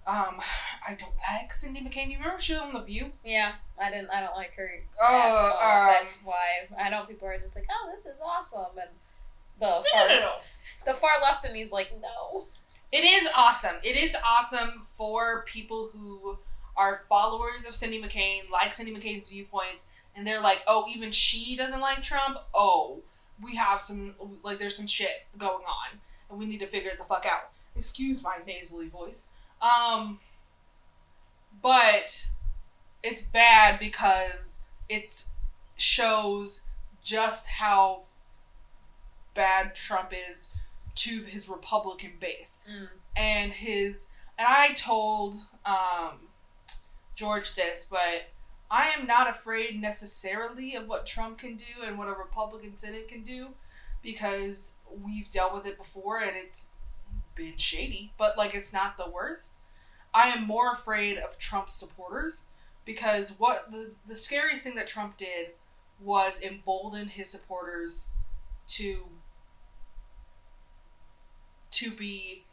Um, 0.05 0.41
I 0.88 0.96
don't 0.96 1.13
like 1.31 1.53
Cindy 1.53 1.81
McCain. 1.81 2.10
You 2.10 2.17
remember 2.17 2.41
she 2.41 2.53
was 2.53 2.62
on 2.62 2.74
The 2.74 2.81
View? 2.81 3.12
Yeah. 3.24 3.53
I 3.79 3.91
didn't. 3.91 4.10
I 4.10 4.22
don't 4.22 4.36
like 4.36 4.53
her. 4.55 4.72
Oh, 5.01 5.51
um, 5.62 5.93
That's 5.93 6.19
why 6.24 6.67
I 6.77 6.89
know 6.89 7.05
people 7.05 7.27
are 7.27 7.38
just 7.38 7.55
like, 7.55 7.67
oh, 7.69 7.89
this 7.96 8.05
is 8.05 8.19
awesome, 8.19 8.77
and 8.81 8.89
the 9.59 9.65
No, 9.65 9.83
far 9.93 10.07
no, 10.07 10.19
no, 10.19 10.31
the 10.85 10.93
far 10.99 11.21
left 11.21 11.45
of 11.45 11.51
me 11.51 11.61
is 11.61 11.71
like, 11.71 11.91
no. 12.01 12.47
It 12.91 13.03
is 13.03 13.27
awesome. 13.35 13.75
It 13.83 13.95
is 13.95 14.15
awesome 14.25 14.87
for 14.97 15.43
people 15.45 15.89
who 15.93 16.37
are 16.75 17.03
followers 17.07 17.65
of 17.67 17.75
Cindy 17.75 18.01
McCain, 18.01 18.49
like 18.49 18.73
Cindy 18.73 18.93
McCain's 18.93 19.29
viewpoints, 19.29 19.85
and 20.15 20.25
they're 20.25 20.41
like, 20.41 20.61
oh, 20.65 20.85
even 20.89 21.11
she 21.11 21.55
doesn't 21.55 21.79
like 21.79 22.01
Trump. 22.01 22.37
Oh, 22.53 22.99
we 23.43 23.55
have 23.55 23.81
some, 23.81 24.15
like, 24.43 24.57
there's 24.59 24.75
some 24.75 24.87
shit 24.87 25.25
going 25.37 25.65
on, 25.65 25.99
and 26.29 26.39
we 26.39 26.45
need 26.45 26.59
to 26.61 26.67
figure 26.67 26.89
it 26.89 26.97
the 26.97 27.05
fuck 27.05 27.25
out. 27.25 27.51
Excuse 27.75 28.23
my 28.23 28.37
nasally 28.47 28.87
voice. 28.87 29.25
Um, 29.61 30.19
but 31.61 32.27
it's 33.03 33.21
bad 33.21 33.79
because 33.79 34.61
it 34.87 35.25
shows 35.77 36.63
just 37.03 37.47
how 37.47 38.03
bad 39.39 39.74
Trump 39.74 40.12
is 40.13 40.50
to 40.96 41.19
his 41.24 41.48
Republican 41.48 42.13
base 42.19 42.60
Mm. 42.69 42.89
and 43.15 43.51
his 43.53 44.08
and 44.38 44.48
I 44.48 44.74
told 44.74 45.36
um, 45.65 46.27
George 47.15 47.55
this, 47.55 47.88
but 47.89 48.29
I 48.72 48.89
am 48.89 49.05
not 49.08 49.29
afraid 49.29 49.81
necessarily 49.81 50.75
of 50.75 50.88
what 50.88 51.05
Trump 51.05 51.38
can 51.39 51.55
do 51.55 51.84
and 51.86 51.98
what 51.98 52.08
a 52.08 52.13
Republican 52.13 52.75
Senate 52.75 53.08
can 53.08 53.24
do 53.24 53.48
because 54.01 54.75
we've 55.05 55.29
dealt 55.29 55.53
with 55.53 55.65
it 55.65 55.77
before 55.77 56.19
and 56.19 56.36
it's 56.38 56.69
been 57.36 57.58
shady, 57.58 58.13
but 58.17 58.38
like 58.38 58.53
it's 58.55 58.72
not 58.74 58.98
the 58.98 59.10
worst. 59.10 59.55
I 60.13 60.29
am 60.29 60.46
more 60.48 60.72
afraid 60.74 61.17
of 61.17 61.38
Trump's 61.38 61.74
supporters 61.74 62.43
because 62.86 63.34
what 63.38 63.72
the 63.72 63.93
the 64.08 64.15
scariest 64.15 64.63
thing 64.63 64.75
that 64.75 64.88
Trump 64.88 65.17
did 65.17 65.51
was 66.01 66.39
embolden 66.41 67.08
his 67.10 67.29
supporters 67.29 68.12
to 68.77 69.05
to 71.71 71.91
be 71.91 72.43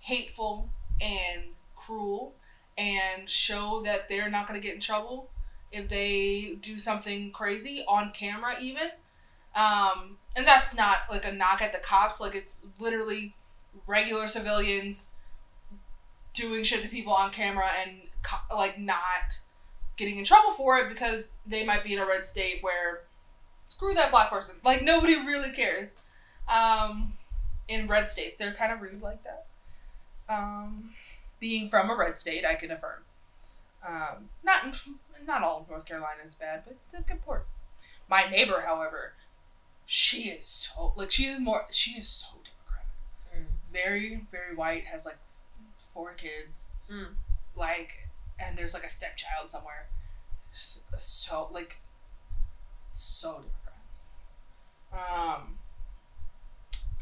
hateful 0.00 0.68
and 1.00 1.42
cruel 1.76 2.34
and 2.78 3.28
show 3.28 3.82
that 3.84 4.08
they're 4.08 4.30
not 4.30 4.48
going 4.48 4.60
to 4.60 4.66
get 4.66 4.74
in 4.74 4.80
trouble 4.80 5.28
if 5.70 5.88
they 5.88 6.56
do 6.60 6.78
something 6.78 7.30
crazy 7.32 7.84
on 7.88 8.12
camera 8.12 8.54
even. 8.60 8.90
Um, 9.54 10.18
and 10.36 10.46
that's 10.46 10.74
not 10.74 10.98
like 11.10 11.26
a 11.26 11.32
knock 11.32 11.62
at 11.62 11.72
the 11.72 11.78
cops. 11.78 12.20
Like 12.20 12.34
it's 12.34 12.64
literally 12.78 13.34
regular 13.86 14.28
civilians 14.28 15.10
doing 16.34 16.62
shit 16.62 16.82
to 16.82 16.88
people 16.88 17.12
on 17.12 17.30
camera 17.30 17.70
and 17.84 18.02
co- 18.22 18.56
like 18.56 18.78
not 18.78 19.40
getting 19.96 20.18
in 20.18 20.24
trouble 20.24 20.52
for 20.52 20.78
it 20.78 20.88
because 20.88 21.30
they 21.46 21.64
might 21.64 21.84
be 21.84 21.94
in 21.94 22.00
a 22.00 22.06
red 22.06 22.24
state 22.24 22.62
where 22.62 23.02
screw 23.66 23.94
that 23.94 24.10
black 24.10 24.30
person. 24.30 24.56
Like 24.64 24.82
nobody 24.82 25.16
really 25.16 25.50
cares. 25.50 25.90
Um, 26.48 27.14
in 27.68 27.86
red 27.86 28.10
states 28.10 28.36
they're 28.38 28.52
kind 28.54 28.72
of 28.72 28.80
rude 28.80 29.00
like 29.02 29.22
that 29.24 29.46
um, 30.28 30.90
being 31.40 31.68
from 31.68 31.90
a 31.90 31.96
red 31.96 32.18
state, 32.18 32.44
I 32.44 32.54
can 32.54 32.70
affirm. 32.70 33.02
Um, 33.86 34.28
not 34.44 34.80
not 35.26 35.42
all 35.42 35.60
of 35.60 35.68
North 35.68 35.84
Carolina 35.84 36.20
is 36.24 36.34
bad, 36.36 36.62
but 36.64 36.76
it's 36.86 36.94
a 37.00 37.02
good 37.02 37.22
port. 37.22 37.46
My 38.08 38.28
neighbor, 38.28 38.62
however, 38.64 39.14
she 39.86 40.28
is 40.30 40.44
so 40.44 40.92
like 40.96 41.10
she 41.10 41.24
is 41.24 41.40
more 41.40 41.66
she 41.70 41.92
is 41.92 42.08
so 42.08 42.28
democratic. 42.44 42.92
Mm. 43.36 43.72
Very 43.72 44.26
very 44.30 44.54
white, 44.54 44.84
has 44.84 45.04
like 45.04 45.18
four 45.92 46.12
kids, 46.14 46.70
Mm. 46.90 47.14
like, 47.56 48.08
and 48.38 48.56
there's 48.56 48.72
like 48.74 48.84
a 48.84 48.88
stepchild 48.88 49.50
somewhere. 49.50 49.88
So, 50.52 50.80
so 50.96 51.48
like, 51.52 51.78
so 52.92 53.42
democratic. 54.92 55.42
Um, 55.42 55.58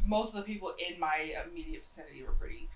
most 0.07 0.35
of 0.35 0.41
the 0.45 0.53
people 0.53 0.73
in 0.79 0.99
my 0.99 1.35
immediate 1.47 1.83
vicinity 1.83 2.23
were 2.23 2.33
pretty 2.33 2.69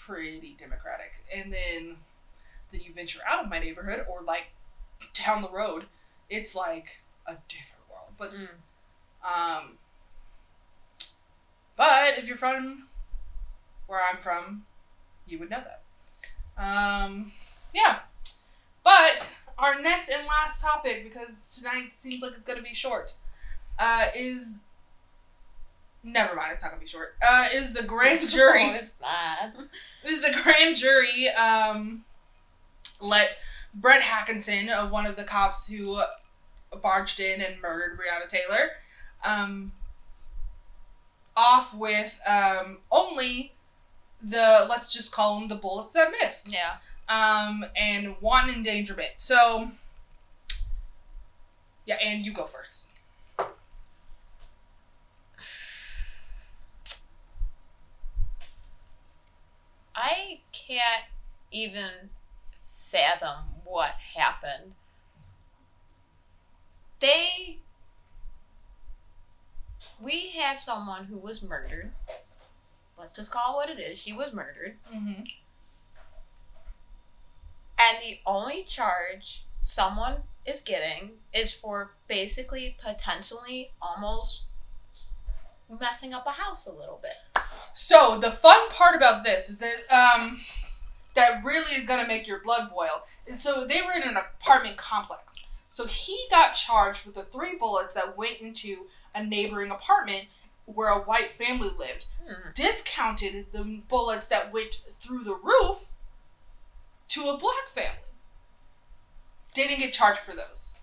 pretty 0.00 0.56
democratic. 0.58 1.12
And 1.34 1.52
then 1.52 1.96
then 2.72 2.80
you 2.82 2.92
venture 2.92 3.20
out 3.26 3.42
of 3.44 3.50
my 3.50 3.58
neighborhood 3.58 4.04
or 4.08 4.22
like 4.22 4.46
down 5.12 5.42
the 5.42 5.50
road 5.50 5.86
it's 6.30 6.54
like 6.54 7.02
a 7.26 7.36
different 7.48 7.82
world. 7.90 8.12
But 8.18 8.32
Mm. 8.32 8.48
um 9.24 9.78
but 11.76 12.18
if 12.18 12.26
you're 12.26 12.36
from 12.36 12.88
where 13.86 14.00
i'm 14.10 14.18
from 14.20 14.64
you 15.26 15.38
would 15.38 15.50
know 15.50 15.62
that. 15.64 15.82
Um 16.62 17.32
yeah. 17.74 18.00
But 18.84 19.34
our 19.58 19.80
next 19.80 20.08
and 20.10 20.26
last 20.26 20.60
topic 20.60 21.02
because 21.04 21.56
tonight 21.56 21.92
seems 21.92 22.22
like 22.22 22.32
it's 22.36 22.44
going 22.44 22.58
to 22.58 22.62
be 22.62 22.74
short 22.74 23.14
uh 23.78 24.08
is 24.14 24.54
never 26.04 26.34
mind 26.36 26.52
it's 26.52 26.62
not 26.62 26.72
to 26.74 26.78
be 26.78 26.86
short 26.86 27.14
uh 27.26 27.48
is 27.52 27.72
the 27.72 27.82
grand 27.82 28.28
jury 28.28 28.62
Oh, 28.64 28.74
it's 28.74 28.92
not. 29.00 29.66
is 30.04 30.20
the 30.20 30.38
grand 30.42 30.76
jury 30.76 31.28
um, 31.30 32.04
let 33.00 33.38
Brett 33.74 34.02
Hankison 34.02 34.68
of 34.70 34.90
one 34.90 35.06
of 35.06 35.16
the 35.16 35.24
cops 35.24 35.66
who 35.66 36.00
barged 36.82 37.18
in 37.20 37.40
and 37.40 37.60
murdered 37.60 37.98
Breonna 37.98 38.28
Taylor 38.28 38.70
um, 39.24 39.72
off 41.36 41.74
with 41.74 42.20
um, 42.26 42.78
only 42.92 43.52
the 44.22 44.66
let's 44.68 44.92
just 44.92 45.10
call 45.10 45.38
them 45.38 45.48
the 45.48 45.54
bullets 45.54 45.94
that 45.94 46.12
missed 46.20 46.52
Yeah. 46.52 46.74
um, 47.08 47.64
and 47.76 48.14
one 48.20 48.48
endangerment. 48.50 49.10
So 49.18 49.70
yeah, 51.86 51.96
and 52.02 52.24
you 52.24 52.32
go 52.32 52.44
first. 52.44 52.88
I 59.94 60.40
can't 60.52 61.04
even 61.50 62.10
fathom 62.90 63.44
what 63.64 63.92
happened. 64.16 64.72
They. 67.00 67.58
We 70.00 70.30
have 70.30 70.60
someone 70.60 71.04
who 71.04 71.18
was 71.18 71.42
murdered. 71.42 71.92
Let's 72.98 73.12
just 73.12 73.30
call 73.30 73.52
it 73.52 73.56
what 73.56 73.70
it 73.70 73.80
is. 73.80 73.98
She 73.98 74.12
was 74.12 74.32
murdered. 74.32 74.76
Mm-hmm. 74.92 75.22
And 77.78 77.98
the 78.00 78.18
only 78.24 78.64
charge 78.64 79.44
someone 79.60 80.22
is 80.46 80.60
getting 80.60 81.12
is 81.32 81.52
for 81.52 81.92
basically 82.08 82.76
potentially 82.82 83.72
almost 83.80 84.44
messing 85.80 86.12
up 86.14 86.26
a 86.26 86.30
house 86.30 86.66
a 86.66 86.72
little 86.72 87.00
bit. 87.02 87.33
So 87.72 88.18
the 88.18 88.30
fun 88.30 88.68
part 88.70 88.96
about 88.96 89.24
this 89.24 89.48
is 89.48 89.58
that 89.58 89.74
um, 89.90 90.40
that 91.14 91.44
really 91.44 91.74
is 91.74 91.86
gonna 91.86 92.06
make 92.06 92.26
your 92.26 92.40
blood 92.40 92.70
boil. 92.70 93.04
Is 93.26 93.40
so 93.40 93.66
they 93.66 93.82
were 93.82 93.92
in 93.92 94.02
an 94.02 94.16
apartment 94.16 94.76
complex. 94.76 95.44
So 95.70 95.86
he 95.86 96.26
got 96.30 96.54
charged 96.54 97.04
with 97.04 97.16
the 97.16 97.22
three 97.22 97.56
bullets 97.56 97.94
that 97.94 98.16
went 98.16 98.38
into 98.40 98.86
a 99.14 99.24
neighboring 99.24 99.70
apartment 99.70 100.26
where 100.66 100.88
a 100.88 101.00
white 101.00 101.32
family 101.32 101.70
lived. 101.76 102.06
Hmm. 102.26 102.50
Discounted 102.54 103.46
the 103.52 103.82
bullets 103.88 104.28
that 104.28 104.52
went 104.52 104.82
through 104.88 105.24
the 105.24 105.38
roof 105.42 105.88
to 107.08 107.28
a 107.28 107.38
black 107.38 107.68
family. 107.74 107.98
Didn't 109.52 109.78
get 109.78 109.92
charged 109.92 110.20
for 110.20 110.34
those. 110.34 110.76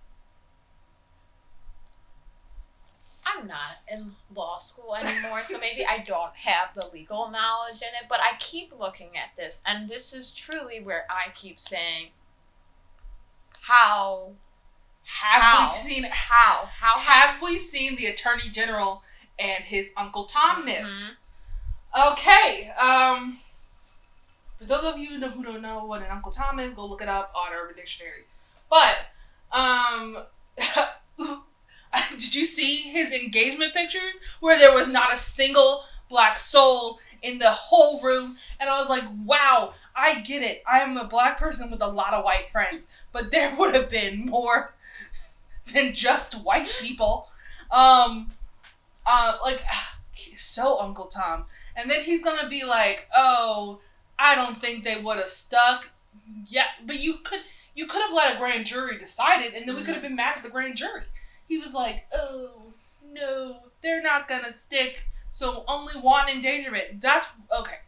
I'm 3.37 3.47
not 3.47 3.77
in 3.91 4.11
law 4.35 4.57
school 4.59 4.95
anymore, 4.95 5.43
so 5.43 5.57
maybe 5.59 5.85
I 5.85 5.99
don't 5.99 6.33
have 6.35 6.69
the 6.75 6.87
legal 6.93 7.29
knowledge 7.29 7.81
in 7.81 7.89
it, 8.01 8.07
but 8.09 8.19
I 8.19 8.35
keep 8.39 8.73
looking 8.77 9.17
at 9.17 9.35
this, 9.37 9.61
and 9.65 9.89
this 9.89 10.13
is 10.13 10.31
truly 10.31 10.79
where 10.81 11.05
I 11.09 11.31
keep 11.33 11.59
saying, 11.59 12.07
how, 13.61 14.31
Have 15.03 15.41
How? 15.41 15.67
we 15.67 15.73
seen 15.73 16.03
how, 16.11 16.65
how, 16.71 16.97
have 16.99 17.41
we 17.41 17.59
seen 17.59 17.95
the 17.95 18.05
attorney 18.07 18.49
general 18.51 19.03
and 19.39 19.63
his 19.63 19.91
uncle 19.97 20.25
Tom 20.25 20.65
myth? 20.65 20.85
Mhm. 21.95 22.11
Okay. 22.11 22.69
Um, 22.79 23.39
for 24.57 24.65
those 24.65 24.83
of 24.85 24.97
you 24.99 25.19
who 25.19 25.43
don't 25.43 25.61
know 25.61 25.85
what 25.85 26.01
an 26.01 26.07
Uncle 26.11 26.31
Tom 26.31 26.59
is, 26.59 26.73
go 26.73 26.85
look 26.85 27.01
it 27.01 27.09
up 27.09 27.33
on 27.35 27.51
Urban 27.51 27.75
Dictionary. 27.75 28.25
But 28.69 29.07
um, 29.51 30.19
did 32.11 32.35
you 32.35 32.45
see 32.45 32.77
his 32.77 33.11
engagement 33.11 33.73
pictures 33.73 34.13
where 34.39 34.57
there 34.57 34.73
was 34.73 34.87
not 34.87 35.13
a 35.13 35.17
single 35.17 35.85
black 36.09 36.37
soul 36.37 36.99
in 37.21 37.39
the 37.39 37.51
whole 37.51 38.01
room? 38.01 38.37
And 38.59 38.69
I 38.69 38.79
was 38.79 38.89
like, 38.89 39.03
wow, 39.25 39.73
I 39.95 40.19
get 40.21 40.41
it. 40.41 40.63
I 40.69 40.79
am 40.79 40.97
a 40.97 41.05
black 41.05 41.37
person 41.37 41.69
with 41.69 41.81
a 41.81 41.87
lot 41.87 42.13
of 42.13 42.23
white 42.23 42.51
friends, 42.51 42.87
but 43.11 43.31
there 43.31 43.55
would 43.59 43.75
have 43.75 43.89
been 43.89 44.25
more 44.25 44.73
than 45.73 45.93
just 45.93 46.33
white 46.43 46.69
people. 46.79 47.29
Um, 47.71 48.33
uh, 49.05 49.37
like 49.43 49.63
he's 50.11 50.41
so 50.41 50.79
Uncle 50.79 51.05
Tom. 51.05 51.45
And 51.75 51.89
then 51.89 52.03
he's 52.03 52.21
gonna 52.23 52.49
be 52.49 52.65
like, 52.65 53.07
"Oh, 53.15 53.79
I 54.19 54.35
don't 54.35 54.59
think 54.59 54.83
they 54.83 54.97
would 54.97 55.17
have 55.17 55.29
stuck." 55.29 55.89
Yeah, 56.45 56.65
but 56.85 56.99
you 56.99 57.19
could 57.23 57.39
you 57.75 57.87
could 57.87 58.01
have 58.01 58.13
let 58.13 58.35
a 58.35 58.37
grand 58.37 58.65
jury 58.65 58.97
decide 58.97 59.41
it, 59.41 59.53
and 59.53 59.67
then 59.67 59.75
we 59.75 59.83
could 59.83 59.93
have 59.93 60.03
been 60.03 60.15
mad 60.15 60.37
at 60.37 60.43
the 60.43 60.49
grand 60.49 60.75
jury. 60.75 61.03
He 61.51 61.57
was 61.57 61.73
like, 61.73 62.05
"Oh 62.13 62.71
no, 63.05 63.57
they're 63.81 64.01
not 64.01 64.29
gonna 64.29 64.53
stick." 64.53 65.03
So 65.33 65.65
only 65.67 65.95
one 65.99 66.29
endangerment. 66.29 67.01
That's 67.01 67.27
okay. 67.53 67.79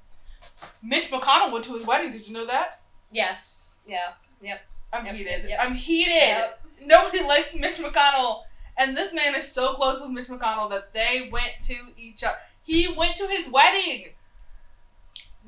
Mitch 0.82 1.10
McConnell 1.10 1.50
went 1.50 1.64
to 1.64 1.74
his 1.76 1.86
wedding. 1.86 2.12
Did 2.12 2.28
you 2.28 2.34
know 2.34 2.46
that? 2.46 2.82
Yes, 3.10 3.70
yeah, 3.88 4.12
Yep. 4.42 4.60
I'm 4.92 5.06
Yep, 5.06 5.16
heated. 5.16 5.50
yep. 5.50 5.60
I'm 5.62 5.76
heated. 5.76 6.12
Yep. 6.14 6.66
Nobody 6.82 7.24
likes 7.24 7.56
Mitch 7.56 7.78
McConnell, 7.78 8.44
and 8.76 8.98
this 8.98 9.14
man 9.14 9.34
is 9.34 9.50
so 9.50 9.76
close 9.76 10.02
with 10.02 10.12
Mitch 10.12 10.28
McConnell 10.28 10.70
that 10.72 10.92
they 10.94 11.30
went 11.32 11.54
to 11.64 11.94
each 11.96 12.22
other. 12.22 12.40
He 12.64 12.90
went 12.92 13.16
to 13.16 13.28
his 13.28 13.48
wedding. 13.48 14.10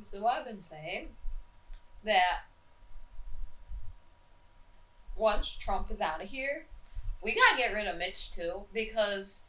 So 0.06 0.26
I've 0.26 0.46
been 0.46 0.62
saying 0.62 1.10
that 2.06 2.46
once 5.18 5.50
Trump 5.50 5.92
is 5.92 6.00
out 6.00 6.24
of 6.24 6.30
here, 6.30 6.66
we 7.22 7.34
gotta 7.34 7.58
get 7.58 7.74
rid 7.74 7.88
of 7.88 7.98
Mitch 7.98 8.30
too 8.30 8.64
because 8.74 9.48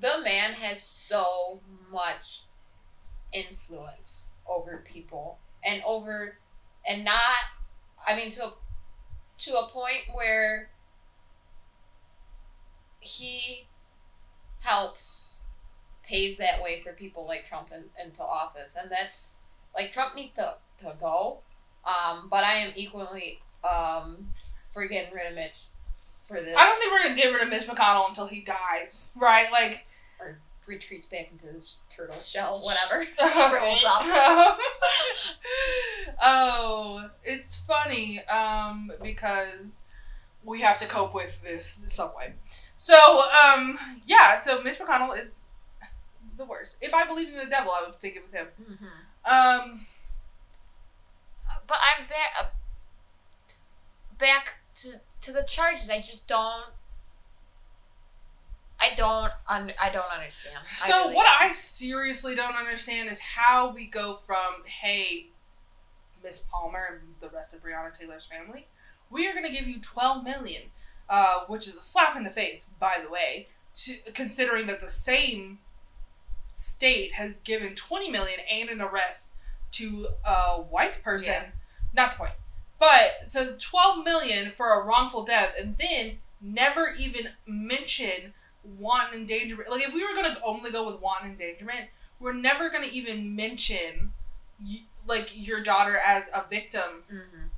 the 0.00 0.18
man 0.22 0.52
has 0.52 0.82
so 0.82 1.60
much 1.90 2.42
influence 3.32 4.28
over 4.46 4.84
people 4.84 5.38
and 5.64 5.82
over 5.84 6.38
and 6.86 7.04
not 7.04 7.36
I 8.06 8.14
mean 8.14 8.30
to 8.30 8.46
a, 8.46 8.52
to 9.38 9.56
a 9.56 9.68
point 9.68 10.02
where 10.14 10.70
he 13.00 13.66
helps 14.60 15.38
pave 16.02 16.38
that 16.38 16.62
way 16.62 16.80
for 16.80 16.92
people 16.92 17.26
like 17.26 17.48
Trump 17.48 17.70
in, 17.72 17.84
into 18.02 18.22
office, 18.22 18.76
and 18.80 18.90
that's 18.90 19.36
like 19.74 19.92
Trump 19.92 20.14
needs 20.14 20.32
to 20.34 20.54
to 20.80 20.94
go. 21.00 21.40
Um, 21.84 22.28
but 22.30 22.44
I 22.44 22.54
am 22.58 22.72
equally 22.76 23.40
um 23.64 24.28
for 24.76 24.86
getting 24.86 25.14
rid 25.14 25.26
of 25.26 25.34
Mitch 25.34 25.68
for 26.28 26.38
this. 26.38 26.54
I 26.54 26.64
don't 26.66 26.78
think 26.78 26.92
we're 26.92 27.02
gonna 27.02 27.16
get 27.16 27.32
rid 27.32 27.42
of 27.42 27.48
Mitch 27.48 27.66
McConnell 27.66 28.06
until 28.08 28.26
he 28.26 28.42
dies, 28.42 29.10
right? 29.16 29.50
Like, 29.50 29.86
or 30.20 30.38
retreats 30.68 31.06
back 31.06 31.30
into 31.32 31.46
his 31.46 31.78
turtle 31.88 32.20
shell, 32.20 32.60
whatever. 32.62 33.06
Rolls 33.56 33.82
up. 33.86 34.02
oh, 36.22 37.08
it's 37.24 37.56
funny 37.56 38.22
um, 38.26 38.92
because 39.02 39.80
we 40.44 40.60
have 40.60 40.76
to 40.76 40.86
cope 40.86 41.14
with 41.14 41.42
this 41.42 41.86
subway. 41.88 42.34
So, 42.76 43.24
um, 43.30 43.78
yeah, 44.04 44.38
so 44.38 44.62
Mitch 44.62 44.78
McConnell 44.78 45.18
is 45.18 45.32
the 46.36 46.44
worst. 46.44 46.76
If 46.82 46.92
I 46.92 47.06
believed 47.06 47.32
in 47.32 47.38
the 47.38 47.46
devil, 47.46 47.72
I 47.72 47.86
would 47.86 47.96
think 47.96 48.14
it 48.14 48.22
was 48.22 48.32
him. 48.32 48.48
Mm-hmm. 48.60 48.84
Um, 49.24 49.86
But 51.66 51.78
I'm 51.80 52.06
back 52.08 52.32
uh, 52.38 52.48
back 54.18 54.58
to 54.76 55.00
to 55.22 55.32
the 55.32 55.42
charges. 55.42 55.90
I 55.90 56.00
just 56.00 56.28
don't. 56.28 56.66
I 58.78 58.94
don't. 58.94 59.32
Un- 59.48 59.72
I 59.80 59.90
don't 59.90 60.12
understand. 60.12 60.58
I 60.58 60.88
so 60.88 61.04
really 61.04 61.14
what 61.16 61.24
don't. 61.24 61.48
I 61.48 61.52
seriously 61.52 62.34
don't 62.34 62.56
understand 62.56 63.08
is 63.08 63.20
how 63.20 63.72
we 63.72 63.86
go 63.86 64.20
from 64.26 64.64
hey, 64.64 65.28
Miss 66.22 66.40
Palmer 66.50 66.86
and 66.92 67.00
the 67.20 67.34
rest 67.34 67.54
of 67.54 67.62
Breonna 67.62 67.92
Taylor's 67.92 68.26
family, 68.26 68.66
we 69.10 69.26
are 69.26 69.32
going 69.32 69.46
to 69.46 69.52
give 69.52 69.66
you 69.66 69.80
twelve 69.80 70.24
million, 70.24 70.62
uh, 71.08 71.40
which 71.46 71.66
is 71.66 71.76
a 71.76 71.80
slap 71.80 72.16
in 72.16 72.24
the 72.24 72.30
face, 72.30 72.70
by 72.78 72.98
the 73.02 73.10
way, 73.10 73.48
to 73.74 73.96
considering 74.12 74.66
that 74.66 74.80
the 74.80 74.90
same 74.90 75.58
state 76.48 77.14
has 77.14 77.36
given 77.44 77.74
twenty 77.74 78.10
million 78.10 78.40
and 78.50 78.68
an 78.68 78.80
arrest 78.80 79.32
to 79.72 80.08
a 80.24 80.60
white 80.60 81.02
person. 81.02 81.28
Yeah. 81.28 81.44
Not 81.94 82.12
the 82.12 82.16
point, 82.18 82.32
but 82.78 83.24
so 83.26 83.56
twelve 83.58 84.04
million 84.04 84.50
for 84.50 84.80
a 84.80 84.84
wrongful 84.84 85.24
death, 85.24 85.54
and 85.58 85.76
then 85.78 86.18
never 86.40 86.94
even 86.98 87.28
mention 87.46 88.34
wanton 88.78 89.20
endangerment. 89.20 89.70
Like 89.70 89.86
if 89.86 89.94
we 89.94 90.04
were 90.04 90.14
gonna 90.14 90.38
only 90.44 90.70
go 90.70 90.84
with 90.86 91.00
wanton 91.00 91.30
endangerment, 91.30 91.88
we're 92.20 92.32
never 92.32 92.68
gonna 92.70 92.86
even 92.86 93.34
mention 93.36 94.12
like 95.06 95.30
your 95.34 95.60
daughter 95.62 95.96
as 95.96 96.24
a 96.34 96.44
victim 96.48 97.04
Mhm. 97.10 97.50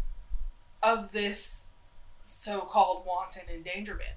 of 0.83 1.13
this 1.13 1.73
so-called 2.21 3.07
wanton 3.07 3.49
endangerment. 3.49 4.17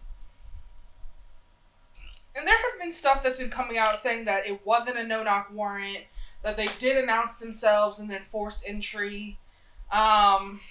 And 2.35 2.47
there 2.47 2.57
have 2.57 2.79
been 2.79 2.91
stuff 2.91 3.23
that's 3.23 3.37
been 3.37 3.49
coming 3.49 3.77
out 3.77 3.99
saying 3.99 4.25
that 4.25 4.45
it 4.45 4.65
wasn't 4.65 4.97
a 4.97 5.03
no-knock 5.03 5.49
warrant, 5.51 6.05
that 6.43 6.57
they 6.57 6.67
did 6.79 6.97
announce 6.97 7.37
themselves 7.37 7.99
and 7.99 8.09
then 8.09 8.23
forced 8.23 8.63
entry. 8.65 9.37
Um, 9.91 10.61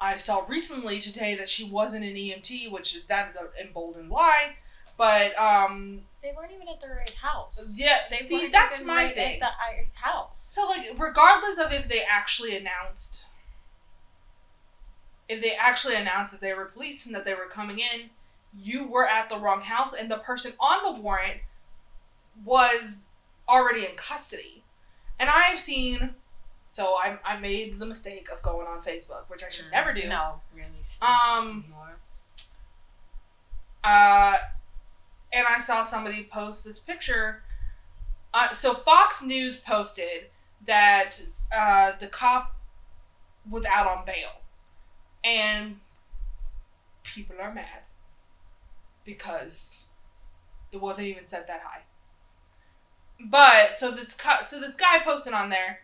I 0.00 0.16
saw 0.16 0.44
recently 0.48 0.98
today 0.98 1.34
that 1.36 1.48
she 1.48 1.64
wasn't 1.64 2.04
an 2.04 2.14
EMT, 2.14 2.70
which 2.70 2.94
is 2.96 3.04
that 3.04 3.32
is 3.32 3.36
an 3.38 3.48
emboldened 3.60 4.10
lie. 4.10 4.56
But 4.96 5.38
um, 5.38 6.02
They 6.22 6.32
weren't 6.36 6.52
even 6.52 6.68
at 6.68 6.80
the 6.80 6.88
right 6.88 7.14
house. 7.14 7.74
yeah, 7.78 7.98
They 8.10 8.18
see, 8.18 8.36
weren't 8.36 8.52
that's 8.52 8.82
my 8.82 9.04
right 9.04 9.14
thing. 9.14 9.34
At 9.34 9.40
the 9.40 9.76
right 9.76 9.86
house. 9.94 10.40
So 10.40 10.66
like 10.68 10.86
regardless 10.98 11.58
of 11.58 11.72
if 11.72 11.88
they 11.88 12.02
actually 12.10 12.56
announced 12.56 13.26
if 15.28 15.40
they 15.40 15.52
actually 15.54 15.94
announced 15.94 16.32
that 16.32 16.40
they 16.40 16.52
were 16.54 16.64
police 16.64 17.06
and 17.06 17.14
that 17.14 17.24
they 17.24 17.34
were 17.34 17.46
coming 17.46 17.78
in, 17.78 18.10
you 18.58 18.88
were 18.88 19.06
at 19.06 19.28
the 19.28 19.38
wrong 19.38 19.60
house 19.60 19.94
and 19.96 20.10
the 20.10 20.18
person 20.18 20.52
on 20.58 20.82
the 20.82 21.00
warrant 21.00 21.40
was 22.44 23.10
already 23.48 23.86
in 23.86 23.92
custody. 23.94 24.64
And 25.20 25.30
I've 25.30 25.60
seen 25.60 26.14
so 26.70 26.94
I 26.94 27.18
I 27.24 27.38
made 27.38 27.78
the 27.78 27.86
mistake 27.86 28.28
of 28.32 28.42
going 28.42 28.66
on 28.66 28.82
Facebook, 28.82 29.28
which 29.28 29.42
I 29.42 29.48
should 29.48 29.66
Mm, 29.66 29.72
never 29.72 29.92
do. 29.92 30.08
No, 30.08 30.40
really. 30.54 30.68
Um, 31.02 31.64
anymore. 31.66 31.96
Uh, 33.82 34.36
and 35.32 35.46
I 35.48 35.58
saw 35.58 35.82
somebody 35.82 36.24
post 36.24 36.64
this 36.64 36.78
picture. 36.78 37.42
Uh, 38.34 38.52
so 38.52 38.74
Fox 38.74 39.22
News 39.22 39.56
posted 39.56 40.26
that 40.66 41.20
uh, 41.56 41.92
the 41.98 42.06
cop 42.06 42.54
was 43.48 43.64
out 43.64 43.86
on 43.86 44.04
bail, 44.04 44.30
and 45.24 45.80
people 47.02 47.36
are 47.40 47.52
mad 47.52 47.82
because 49.04 49.86
it 50.72 50.80
wasn't 50.80 51.06
even 51.06 51.26
set 51.26 51.46
that 51.48 51.60
high. 51.62 51.80
But 53.24 53.78
so 53.78 53.90
this 53.90 54.14
co- 54.14 54.44
so 54.46 54.60
this 54.60 54.76
guy 54.76 54.98
posted 55.04 55.32
on 55.32 55.48
there, 55.48 55.80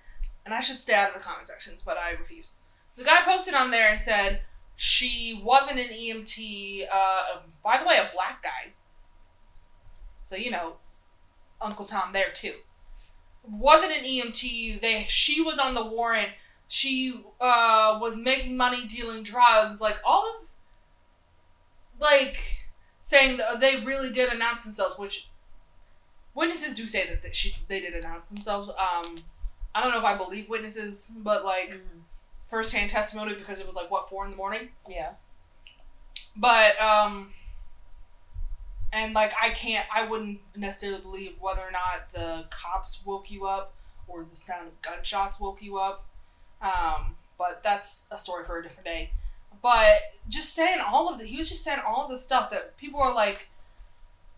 and 0.47 0.55
I 0.55 0.61
should 0.61 0.79
stay 0.79 0.95
out 0.95 1.09
of 1.09 1.15
the 1.15 1.21
comment 1.21 1.47
sections, 1.47 1.83
but 1.85 1.99
I 1.99 2.13
refuse. 2.13 2.49
The 2.97 3.05
guy 3.05 3.21
posted 3.25 3.53
on 3.53 3.71
there 3.71 3.91
and 3.91 4.01
said 4.01 4.41
she 4.77 5.39
wasn't 5.45 5.79
an 5.79 5.89
EMT. 5.89 6.87
Uh, 6.91 7.41
by 7.63 7.77
the 7.79 7.85
way, 7.85 7.99
a 7.99 8.11
black 8.15 8.43
guy. 8.43 8.73
So 10.23 10.37
you 10.37 10.51
know, 10.51 10.77
Uncle 11.61 11.85
Tom 11.85 12.15
there 12.15 12.31
too. 12.33 12.55
Wasn't 13.47 13.93
an 13.93 14.05
EMT. 14.05 14.81
They 14.81 15.05
she 15.09 15.43
was 15.43 15.59
on 15.59 15.75
the 15.75 15.85
warrant 15.85 16.31
she 16.69 17.21
uh, 17.41 17.99
was 18.01 18.17
making 18.17 18.57
money 18.57 18.87
dealing 18.87 19.23
drugs. 19.23 19.81
Like 19.81 19.99
all 20.05 20.29
of, 20.29 20.47
like 22.01 22.39
saying 23.03 23.37
that 23.37 23.61
they 23.61 23.81
really 23.81 24.13
did 24.13 24.33
announce 24.33 24.65
themselves, 24.65 24.99
which 24.99 25.29
witnesses 26.35 26.75
do 26.75 26.87
say 26.87 27.09
that 27.09 27.23
they, 27.23 27.33
she 27.33 27.55
they 27.69 27.81
did 27.81 27.95
announce 27.95 28.29
themselves. 28.29 28.71
Um, 28.71 29.19
I 29.77 29.83
don't 29.83 29.93
know 29.93 29.99
if 29.99 30.05
I 30.05 30.15
believe 30.17 30.49
witnesses, 30.49 31.13
but 31.19 31.45
like 31.45 31.71
Mhm. 31.71 32.03
firsthand 32.47 32.89
testimony 32.89 33.35
because 33.35 33.61
it 33.61 33.67
was 33.67 33.75
like 33.75 33.91
what 33.91 34.09
four 34.09 34.25
in 34.25 34.31
the 34.31 34.37
morning. 34.37 34.73
Yeah. 34.89 35.13
But 36.35 36.81
um 36.81 37.35
and 38.93 39.13
like 39.15 39.35
I 39.41 39.51
can't 39.51 39.87
I 39.93 40.05
wouldn't 40.05 40.41
necessarily 40.57 41.03
believe 41.03 41.37
whether 41.41 41.61
or 41.61 41.71
not 41.71 42.11
the 42.13 42.47
cops 42.49 43.05
woke 43.05 43.31
you 43.31 43.47
up 43.47 43.75
or 44.09 44.25
the 44.25 44.37
sound 44.37 44.69
of 44.69 44.81
gunshots 44.81 45.39
woke 45.39 45.61
you 45.61 45.77
up. 45.79 46.07
Um 46.63 47.17
but 47.37 47.63
that's 47.63 48.07
a 48.11 48.17
story 48.17 48.47
for 48.47 48.59
a 48.59 48.63
different 48.63 48.87
day. 48.87 49.13
But 49.61 50.15
just 50.29 50.55
saying 50.55 50.81
all 50.81 51.13
of 51.13 51.19
the 51.19 51.27
he 51.27 51.37
was 51.37 51.51
just 51.51 51.63
saying 51.65 51.81
all 51.87 52.05
of 52.07 52.11
the 52.11 52.17
stuff 52.19 52.49
that 52.51 52.79
people 52.79 53.01
are 53.01 53.13
like 53.13 53.51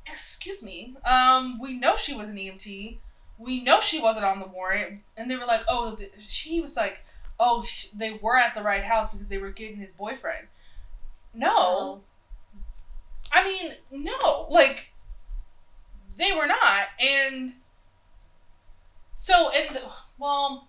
excuse 0.04 0.64
me. 0.64 0.96
Um 1.04 1.60
we 1.60 1.74
know 1.74 1.96
she 1.96 2.14
was 2.14 2.30
an 2.30 2.38
EMT. 2.38 2.98
We 3.38 3.62
know 3.62 3.80
she 3.80 4.00
wasn't 4.00 4.24
on 4.26 4.40
the 4.40 4.46
warrant 4.46 5.02
and 5.16 5.30
they 5.30 5.36
were 5.36 5.46
like, 5.46 5.62
"Oh, 5.68 5.92
the, 5.92 6.10
she 6.26 6.60
was 6.60 6.76
like, 6.76 7.04
oh, 7.38 7.62
sh- 7.64 7.88
they 7.94 8.12
were 8.14 8.36
at 8.36 8.54
the 8.54 8.62
right 8.62 8.84
house 8.84 9.10
because 9.12 9.28
they 9.28 9.38
were 9.38 9.50
getting 9.50 9.76
his 9.76 9.92
boyfriend." 9.92 10.48
No. 11.34 12.02
I 13.32 13.44
mean, 13.44 13.74
no, 13.90 14.46
like 14.50 14.92
they 16.16 16.32
were 16.32 16.46
not, 16.46 16.88
and 17.00 17.54
so 19.14 19.50
and 19.50 19.74
the, 19.76 19.82
well, 20.18 20.68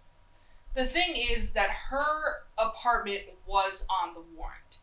the 0.76 0.86
thing 0.86 1.16
is 1.16 1.52
that 1.52 1.70
her 1.90 2.44
apartment 2.58 3.24
was 3.46 3.86
on 3.90 4.14
the 4.14 4.22
warrant. 4.36 4.78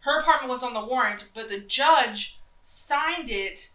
Her 0.00 0.20
apartment 0.20 0.50
was 0.52 0.62
on 0.62 0.74
the 0.74 0.84
warrant, 0.84 1.26
but 1.34 1.48
the 1.48 1.60
judge 1.60 2.38
signed 2.62 3.30
it, 3.30 3.70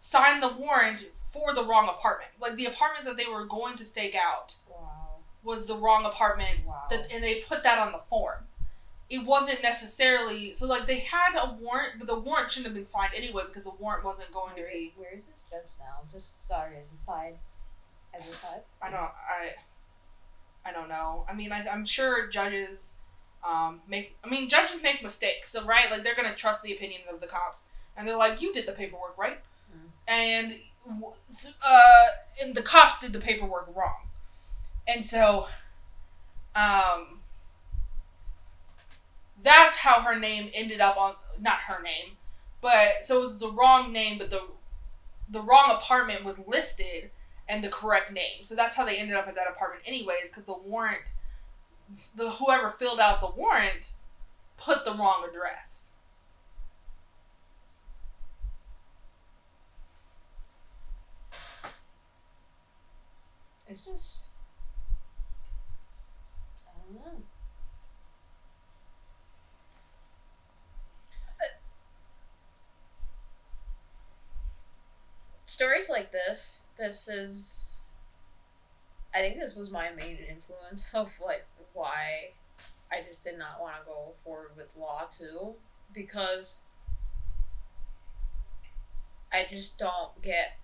signed 0.00 0.42
the 0.42 0.48
warrant 0.48 1.10
for 1.32 1.54
the 1.54 1.64
wrong 1.64 1.88
apartment. 1.88 2.30
Like 2.40 2.56
the 2.56 2.66
apartment 2.66 3.04
that 3.06 3.16
they 3.16 3.30
were 3.30 3.44
going 3.44 3.76
to 3.76 3.84
stake 3.84 4.14
out 4.16 4.56
Wow. 4.68 5.16
was 5.42 5.66
the 5.66 5.76
wrong 5.76 6.04
apartment 6.04 6.60
Wow. 6.66 6.86
that 6.90 7.10
and 7.12 7.22
they 7.22 7.40
put 7.42 7.62
that 7.62 7.78
on 7.78 7.92
the 7.92 8.00
form. 8.08 8.46
It 9.08 9.24
wasn't 9.26 9.62
necessarily 9.62 10.52
so 10.52 10.66
like 10.66 10.86
they 10.86 11.00
had 11.00 11.36
a 11.36 11.52
warrant, 11.54 11.94
but 11.98 12.06
the 12.08 12.18
warrant 12.18 12.50
shouldn't 12.50 12.66
have 12.66 12.74
been 12.74 12.86
signed 12.86 13.12
anyway 13.14 13.44
because 13.46 13.64
the 13.64 13.74
warrant 13.78 14.04
wasn't 14.04 14.32
going 14.32 14.54
to 14.56 14.62
be. 14.62 14.92
where 14.96 15.12
is 15.16 15.26
this 15.26 15.42
judge 15.50 15.66
now? 15.78 16.00
Just 16.12 16.46
sorry, 16.46 16.76
as 16.80 16.92
a 16.92 16.96
side. 16.98 17.34
As 18.14 18.26
a 18.28 18.32
side. 18.32 18.62
I 18.82 18.90
don't. 18.90 19.00
I. 19.00 19.54
I 20.64 20.72
don't 20.72 20.88
know. 20.88 21.24
I 21.28 21.34
mean, 21.34 21.52
I, 21.52 21.66
I'm 21.68 21.84
sure 21.84 22.28
judges 22.28 22.96
um, 23.42 23.80
make. 23.88 24.16
I 24.22 24.28
mean, 24.28 24.48
judges 24.48 24.82
make 24.82 25.02
mistakes, 25.02 25.50
so 25.50 25.64
right, 25.64 25.90
like 25.90 26.02
they're 26.04 26.14
gonna 26.14 26.34
trust 26.34 26.62
the 26.62 26.72
opinions 26.72 27.04
of 27.10 27.20
the 27.20 27.26
cops, 27.26 27.62
and 27.96 28.06
they're 28.06 28.16
like, 28.18 28.42
"You 28.42 28.52
did 28.52 28.66
the 28.66 28.72
paperwork, 28.72 29.16
right?" 29.16 29.38
Mm. 29.74 29.88
And 30.06 30.58
uh, 30.88 32.06
and 32.40 32.54
the 32.54 32.62
cops 32.62 32.98
did 32.98 33.12
the 33.12 33.18
paperwork 33.20 33.68
wrong, 33.74 34.08
and 34.86 35.06
so, 35.06 35.46
um, 36.54 37.20
that's 39.42 39.78
how 39.78 40.02
her 40.02 40.18
name 40.18 40.50
ended 40.54 40.80
up 40.80 40.96
on. 40.96 41.14
Not 41.40 41.60
her 41.60 41.82
name, 41.82 42.16
but 42.60 43.04
so 43.04 43.18
it 43.18 43.20
was 43.20 43.38
the 43.38 43.50
wrong 43.50 43.92
name, 43.92 44.18
but 44.18 44.30
the 44.30 44.42
the 45.30 45.40
wrong 45.40 45.70
apartment 45.70 46.24
was 46.24 46.38
listed 46.46 47.10
and 47.48 47.62
the 47.64 47.68
correct 47.68 48.12
name. 48.12 48.42
So 48.44 48.54
that's 48.54 48.76
how 48.76 48.84
they 48.84 48.96
ended 48.96 49.16
up 49.16 49.28
at 49.28 49.34
that 49.36 49.48
apartment 49.48 49.84
anyways 49.86 50.32
cuz 50.32 50.44
the 50.44 50.56
warrant 50.56 51.14
the 52.14 52.30
whoever 52.30 52.70
filled 52.70 53.00
out 53.00 53.20
the 53.20 53.30
warrant 53.30 53.92
put 54.56 54.84
the 54.84 54.92
wrong 54.92 55.24
address. 55.28 55.92
It's 63.70 63.82
just. 63.82 64.24
I 66.66 66.70
don't 66.82 66.94
know. 66.96 67.22
Stories 75.46 75.88
like 75.88 76.10
this, 76.10 76.64
this 76.76 77.06
is. 77.06 77.82
I 79.14 79.18
think 79.18 79.38
this 79.38 79.54
was 79.54 79.70
my 79.70 79.90
main 79.92 80.16
influence 80.16 80.92
of 80.94 81.16
like 81.24 81.46
why 81.72 82.30
I 82.90 83.02
just 83.08 83.22
did 83.22 83.38
not 83.38 83.60
want 83.60 83.76
to 83.76 83.86
go 83.86 84.14
forward 84.24 84.50
with 84.56 84.66
law 84.76 85.06
too, 85.08 85.54
because 85.94 86.64
I 89.32 89.46
just 89.48 89.78
don't 89.78 90.20
get 90.22 90.58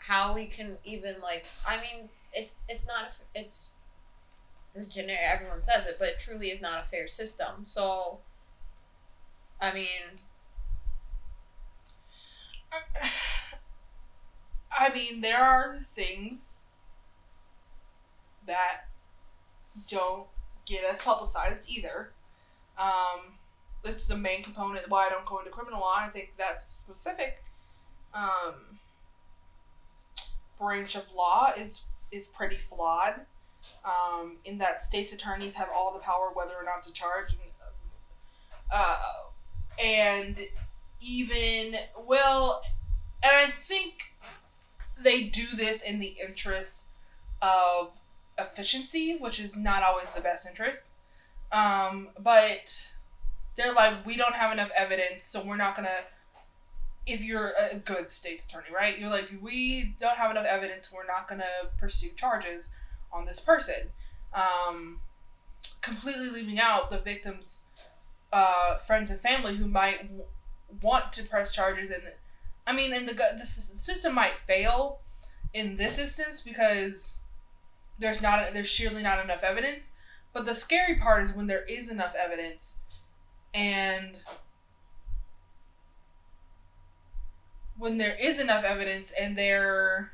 how 0.00 0.34
we 0.34 0.46
can 0.46 0.76
even 0.84 1.14
like 1.22 1.44
i 1.66 1.76
mean 1.76 2.08
it's 2.32 2.62
it's 2.68 2.86
not 2.86 3.12
it's 3.34 3.70
this 4.74 4.88
generic 4.88 5.20
everyone 5.24 5.60
says 5.60 5.86
it 5.86 5.96
but 5.98 6.08
it 6.08 6.18
truly 6.18 6.50
is 6.50 6.60
not 6.60 6.84
a 6.84 6.88
fair 6.88 7.06
system 7.08 7.64
so 7.64 8.18
i 9.60 9.72
mean 9.72 10.18
I 14.78 14.92
mean, 14.92 15.20
there 15.20 15.42
are 15.42 15.80
things 15.94 16.66
that 18.46 18.86
don't 19.88 20.26
get 20.66 20.84
as 20.84 21.00
publicized 21.00 21.68
either. 21.68 22.12
Um, 22.78 23.38
this 23.84 23.96
is 23.96 24.10
a 24.10 24.16
main 24.16 24.42
component 24.42 24.88
why 24.88 25.06
I 25.06 25.10
don't 25.10 25.26
go 25.26 25.38
into 25.38 25.50
criminal 25.50 25.80
law. 25.80 25.96
I 25.98 26.08
think 26.08 26.32
that's 26.38 26.64
specific. 26.64 27.42
Um, 28.14 28.79
branch 30.60 30.94
of 30.94 31.10
law 31.12 31.52
is 31.56 31.82
is 32.12 32.26
pretty 32.26 32.58
flawed. 32.68 33.14
Um, 33.84 34.36
in 34.44 34.58
that 34.58 34.84
states 34.84 35.12
attorneys 35.12 35.54
have 35.54 35.68
all 35.74 35.92
the 35.92 35.98
power 35.98 36.30
whether 36.32 36.54
or 36.54 36.64
not 36.64 36.82
to 36.84 36.92
charge. 36.92 37.34
Uh, 38.72 38.96
and 39.82 40.38
even 41.00 41.76
well, 42.06 42.62
and 43.22 43.32
I 43.34 43.46
think 43.50 44.14
they 45.02 45.24
do 45.24 45.46
this 45.54 45.82
in 45.82 45.98
the 45.98 46.16
interest 46.26 46.86
of 47.42 47.90
efficiency, 48.38 49.16
which 49.18 49.40
is 49.40 49.56
not 49.56 49.82
always 49.82 50.06
the 50.14 50.20
best 50.20 50.46
interest. 50.46 50.86
Um, 51.52 52.10
but 52.18 52.90
they're 53.56 53.72
like, 53.72 54.06
we 54.06 54.16
don't 54.16 54.34
have 54.34 54.52
enough 54.52 54.70
evidence, 54.76 55.26
so 55.26 55.44
we're 55.44 55.56
not 55.56 55.76
gonna. 55.76 55.88
If 57.10 57.22
you're 57.24 57.52
a 57.72 57.76
good 57.76 58.10
state's 58.10 58.46
attorney, 58.46 58.68
right? 58.74 58.98
You're 58.98 59.10
like, 59.10 59.30
we 59.40 59.96
don't 60.00 60.16
have 60.16 60.30
enough 60.30 60.46
evidence, 60.46 60.92
we're 60.92 61.06
not 61.06 61.28
gonna 61.28 61.44
pursue 61.78 62.10
charges 62.16 62.68
on 63.12 63.24
this 63.24 63.40
person. 63.40 63.90
Um, 64.32 65.00
completely 65.80 66.30
leaving 66.30 66.60
out 66.60 66.90
the 66.90 66.98
victim's 66.98 67.64
uh, 68.32 68.76
friends 68.76 69.10
and 69.10 69.20
family 69.20 69.56
who 69.56 69.66
might 69.66 70.02
w- 70.02 70.24
want 70.82 71.12
to 71.14 71.24
press 71.24 71.52
charges 71.52 71.90
and 71.90 72.02
I 72.66 72.72
mean, 72.72 72.92
and 72.92 73.08
the 73.08 73.14
the 73.14 73.46
system 73.46 74.14
might 74.14 74.34
fail 74.46 75.00
in 75.52 75.76
this 75.76 75.98
instance 75.98 76.40
because 76.40 77.20
there's 77.98 78.22
not 78.22 78.52
there's 78.52 78.68
sheerly 78.68 79.02
not 79.02 79.22
enough 79.24 79.42
evidence. 79.42 79.90
But 80.32 80.46
the 80.46 80.54
scary 80.54 80.96
part 80.96 81.24
is 81.24 81.32
when 81.32 81.48
there 81.48 81.64
is 81.64 81.90
enough 81.90 82.14
evidence, 82.16 82.76
and 83.52 84.16
when 87.80 87.96
there 87.96 88.14
is 88.20 88.38
enough 88.38 88.62
evidence 88.62 89.10
and 89.18 89.36
they're 89.38 90.12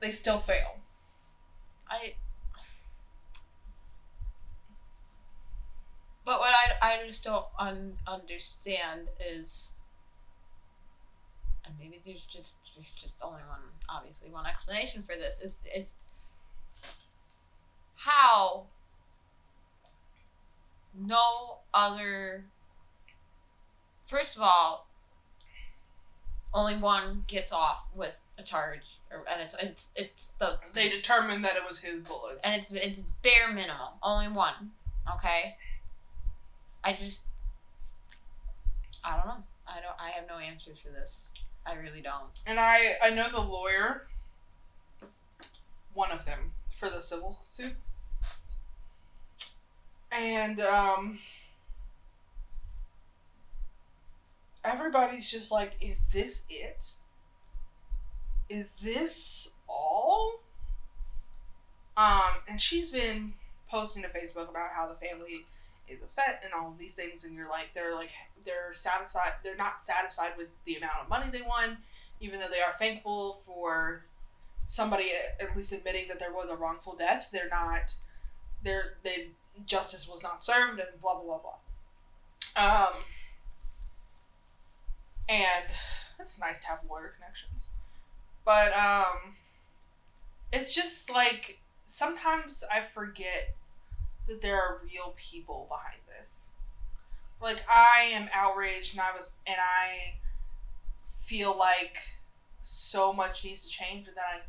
they 0.00 0.10
still 0.10 0.38
fail. 0.38 0.76
i 1.88 2.12
but 6.26 6.38
what 6.38 6.52
i, 6.52 6.92
I 6.92 7.06
just 7.06 7.24
don't 7.24 7.46
un- 7.58 7.96
understand 8.06 9.08
is 9.18 9.72
and 11.64 11.74
maybe 11.78 11.98
there's 12.04 12.26
just 12.26 12.58
there's 12.76 12.94
just 12.94 13.16
only 13.22 13.40
one 13.48 13.60
obviously 13.88 14.28
one 14.28 14.44
explanation 14.46 15.02
for 15.02 15.16
this 15.16 15.40
is 15.40 15.60
is 15.74 15.94
how 17.96 18.64
no 20.94 21.60
other 21.72 22.44
first 24.06 24.36
of 24.36 24.42
all 24.42 24.86
only 26.54 26.76
one 26.78 27.24
gets 27.26 27.52
off 27.52 27.84
with 27.94 28.14
a 28.38 28.42
charge 28.42 28.80
or, 29.10 29.24
and 29.30 29.40
it's 29.42 29.54
it's 29.60 29.90
it's 29.96 30.28
the 30.38 30.58
They 30.72 30.88
determined 30.88 31.44
that 31.44 31.56
it 31.56 31.62
was 31.66 31.78
his 31.78 32.00
bullets. 32.00 32.44
and 32.44 32.60
it's 32.60 32.72
it's 32.72 33.00
bare 33.22 33.52
minimum 33.52 33.92
only 34.02 34.28
one 34.28 34.70
okay 35.14 35.56
i 36.82 36.92
just 36.92 37.22
i 39.04 39.16
don't 39.16 39.26
know 39.26 39.42
i 39.68 39.80
don't 39.80 39.96
i 40.00 40.10
have 40.10 40.26
no 40.28 40.38
answers 40.38 40.78
for 40.78 40.88
this 40.90 41.30
i 41.66 41.74
really 41.74 42.00
don't 42.00 42.40
And 42.46 42.58
I 42.58 42.94
I 43.02 43.10
know 43.10 43.28
the 43.30 43.40
lawyer 43.40 44.06
one 45.92 46.10
of 46.10 46.24
them 46.24 46.52
for 46.76 46.90
the 46.90 47.00
civil 47.00 47.38
suit. 47.48 47.74
And 50.10 50.60
um 50.60 51.18
everybody's 54.64 55.30
just 55.30 55.52
like, 55.52 55.76
is 55.80 55.98
this 56.12 56.44
it? 56.48 56.92
Is 58.48 58.68
this 58.82 59.50
all? 59.68 60.40
Um, 61.96 62.42
and 62.48 62.60
she's 62.60 62.90
been 62.90 63.34
posting 63.70 64.02
to 64.02 64.08
Facebook 64.08 64.50
about 64.50 64.70
how 64.70 64.88
the 64.88 64.94
family 64.94 65.44
is 65.88 66.02
upset 66.02 66.42
and 66.44 66.52
all 66.52 66.74
these 66.78 66.94
things, 66.94 67.24
and 67.24 67.34
you're 67.34 67.48
like, 67.48 67.68
they're 67.74 67.94
like, 67.94 68.10
they're 68.44 68.72
satisfied, 68.72 69.32
they're 69.42 69.56
not 69.56 69.84
satisfied 69.84 70.32
with 70.36 70.48
the 70.64 70.76
amount 70.76 70.94
of 71.02 71.08
money 71.08 71.30
they 71.30 71.42
won, 71.42 71.76
even 72.20 72.40
though 72.40 72.48
they 72.48 72.60
are 72.60 72.74
thankful 72.78 73.42
for 73.46 74.04
somebody 74.66 75.10
at 75.40 75.54
least 75.56 75.72
admitting 75.72 76.08
that 76.08 76.18
there 76.18 76.32
was 76.32 76.48
a 76.48 76.56
wrongful 76.56 76.96
death. 76.96 77.28
They're 77.32 77.50
not, 77.50 77.94
they're, 78.62 78.94
they, 79.02 79.28
justice 79.66 80.08
was 80.08 80.22
not 80.22 80.44
served, 80.44 80.80
and 80.80 80.88
blah, 81.02 81.14
blah, 81.14 81.24
blah, 81.24 81.38
blah. 81.38 82.86
Um, 82.86 82.94
and 85.28 85.64
it's 86.18 86.38
nice 86.38 86.60
to 86.60 86.66
have 86.66 86.80
water 86.88 87.12
connections. 87.14 87.68
But, 88.44 88.72
um, 88.72 89.36
it's 90.52 90.74
just 90.74 91.10
like, 91.10 91.58
sometimes 91.86 92.64
I 92.72 92.82
forget 92.82 93.54
that 94.28 94.40
there 94.40 94.60
are 94.60 94.80
real 94.84 95.14
people 95.16 95.66
behind 95.68 96.00
this. 96.18 96.50
Like 97.40 97.62
I 97.68 98.10
am 98.12 98.28
outraged 98.32 98.94
and 98.94 99.00
I 99.00 99.14
was 99.14 99.32
and 99.46 99.56
I 99.58 100.14
feel 101.24 101.56
like 101.56 101.98
so 102.60 103.12
much 103.12 103.44
needs 103.44 103.66
to 103.66 103.70
change, 103.70 104.06
but 104.06 104.14
then 104.14 104.24
I 104.24 104.40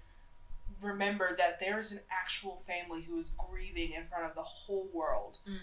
remember 0.86 1.36
that 1.38 1.60
there's 1.60 1.92
an 1.92 2.00
actual 2.12 2.62
family 2.66 3.02
who 3.02 3.18
is 3.20 3.32
grieving 3.38 3.94
in 3.94 4.06
front 4.06 4.26
of 4.26 4.36
the 4.36 4.42
whole 4.42 4.88
world. 4.94 5.40
Mm-hmm. 5.48 5.58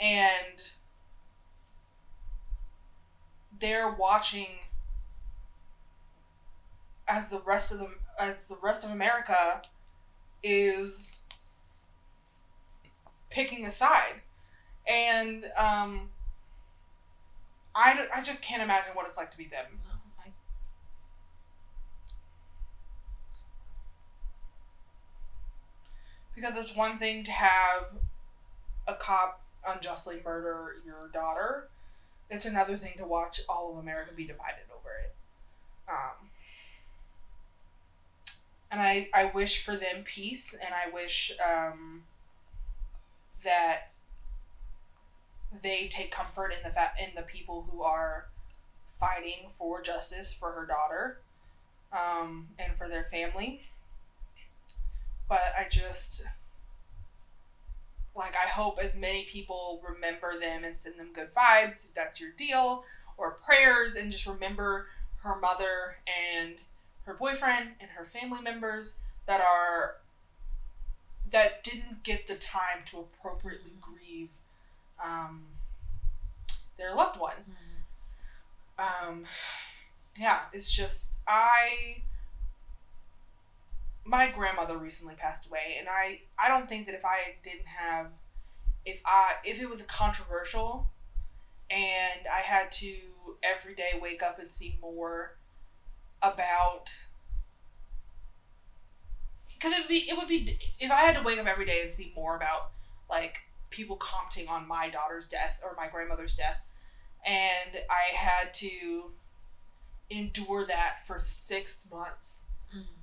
And 0.00 0.64
they're 3.62 3.90
watching 3.90 4.48
as 7.08 7.30
the 7.30 7.40
rest 7.46 7.72
of 7.72 7.78
the 7.78 7.88
as 8.18 8.46
the 8.46 8.56
rest 8.60 8.84
of 8.84 8.90
America 8.90 9.62
is 10.42 11.16
picking 13.30 13.64
a 13.64 13.70
side. 13.70 14.20
And 14.86 15.44
um, 15.56 16.10
I, 17.74 18.06
I 18.14 18.20
just 18.22 18.42
can't 18.42 18.62
imagine 18.62 18.94
what 18.94 19.06
it's 19.06 19.16
like 19.16 19.30
to 19.30 19.38
be 19.38 19.46
them. 19.46 19.64
No, 19.84 19.90
I, 20.18 20.28
Because 26.34 26.56
it's 26.56 26.76
one 26.76 26.98
thing 26.98 27.22
to 27.24 27.30
have 27.30 27.84
a 28.88 28.94
cop 28.94 29.40
unjustly 29.66 30.20
murder 30.24 30.82
your 30.84 31.08
daughter. 31.12 31.68
It's 32.32 32.46
another 32.46 32.76
thing 32.76 32.94
to 32.96 33.04
watch 33.06 33.42
all 33.46 33.72
of 33.72 33.76
America 33.76 34.12
be 34.14 34.26
divided 34.26 34.64
over 34.74 34.88
it. 35.04 35.14
Um, 35.86 36.30
and 38.70 38.80
I, 38.80 39.10
I 39.12 39.26
wish 39.26 39.62
for 39.62 39.76
them 39.76 40.02
peace, 40.02 40.54
and 40.54 40.74
I 40.74 40.90
wish 40.90 41.30
um, 41.46 42.04
that 43.44 43.90
they 45.62 45.88
take 45.88 46.10
comfort 46.10 46.54
in 46.56 46.62
the 46.64 46.70
fa- 46.70 46.92
in 46.98 47.14
the 47.14 47.20
people 47.22 47.68
who 47.70 47.82
are 47.82 48.28
fighting 48.98 49.50
for 49.58 49.82
justice 49.82 50.32
for 50.32 50.52
her 50.52 50.64
daughter, 50.64 51.20
um, 51.92 52.48
and 52.58 52.74
for 52.78 52.88
their 52.88 53.04
family. 53.04 53.60
But 55.28 55.52
I 55.58 55.68
just 55.70 56.24
like 58.14 58.34
I 58.36 58.48
hope 58.48 58.78
as 58.82 58.96
many 58.96 59.24
people 59.24 59.82
remember 59.88 60.38
them 60.38 60.64
and 60.64 60.78
send 60.78 60.98
them 60.98 61.10
good 61.12 61.34
vibes. 61.34 61.86
If 61.86 61.94
that's 61.94 62.20
your 62.20 62.30
deal, 62.30 62.84
or 63.16 63.32
prayers, 63.32 63.96
and 63.96 64.12
just 64.12 64.26
remember 64.26 64.86
her 65.22 65.38
mother 65.38 65.96
and 66.34 66.56
her 67.06 67.14
boyfriend 67.14 67.70
and 67.80 67.90
her 67.90 68.04
family 68.04 68.42
members 68.42 68.96
that 69.26 69.40
are 69.40 69.96
that 71.30 71.64
didn't 71.64 72.02
get 72.02 72.26
the 72.26 72.34
time 72.34 72.80
to 72.84 72.98
appropriately 72.98 73.72
grieve 73.80 74.28
um, 75.02 75.44
their 76.76 76.94
loved 76.94 77.18
one. 77.18 77.32
Um, 78.78 79.24
yeah, 80.18 80.40
it's 80.52 80.72
just 80.72 81.16
I. 81.26 82.02
My 84.04 84.30
grandmother 84.30 84.76
recently 84.76 85.14
passed 85.14 85.46
away, 85.46 85.76
and 85.78 85.88
I 85.88 86.20
I 86.38 86.48
don't 86.48 86.68
think 86.68 86.86
that 86.86 86.94
if 86.94 87.04
I 87.04 87.36
didn't 87.42 87.66
have, 87.66 88.08
if 88.84 89.00
I 89.04 89.34
if 89.44 89.60
it 89.60 89.68
was 89.68 89.82
controversial, 89.82 90.90
and 91.70 92.26
I 92.26 92.40
had 92.40 92.72
to 92.72 92.96
every 93.42 93.74
day 93.74 93.98
wake 94.00 94.22
up 94.22 94.38
and 94.38 94.50
see 94.50 94.78
more 94.80 95.36
about 96.22 96.90
because 99.62 99.72
it 99.72 99.80
would 99.80 99.88
be 99.88 100.10
it 100.10 100.16
would 100.16 100.28
be 100.28 100.58
if 100.80 100.90
I 100.90 101.02
had 101.02 101.16
to 101.16 101.22
wake 101.22 101.38
up 101.38 101.46
every 101.46 101.64
day 101.64 101.82
and 101.82 101.92
see 101.92 102.12
more 102.16 102.36
about 102.36 102.72
like 103.08 103.38
people 103.70 103.96
commenting 103.96 104.48
on 104.48 104.66
my 104.66 104.88
daughter's 104.90 105.26
death 105.26 105.60
or 105.62 105.74
my 105.76 105.88
grandmother's 105.88 106.34
death, 106.34 106.60
and 107.24 107.78
I 107.88 108.14
had 108.14 108.52
to 108.54 109.12
endure 110.10 110.66
that 110.66 111.06
for 111.06 111.18
six 111.18 111.88
months. 111.90 112.46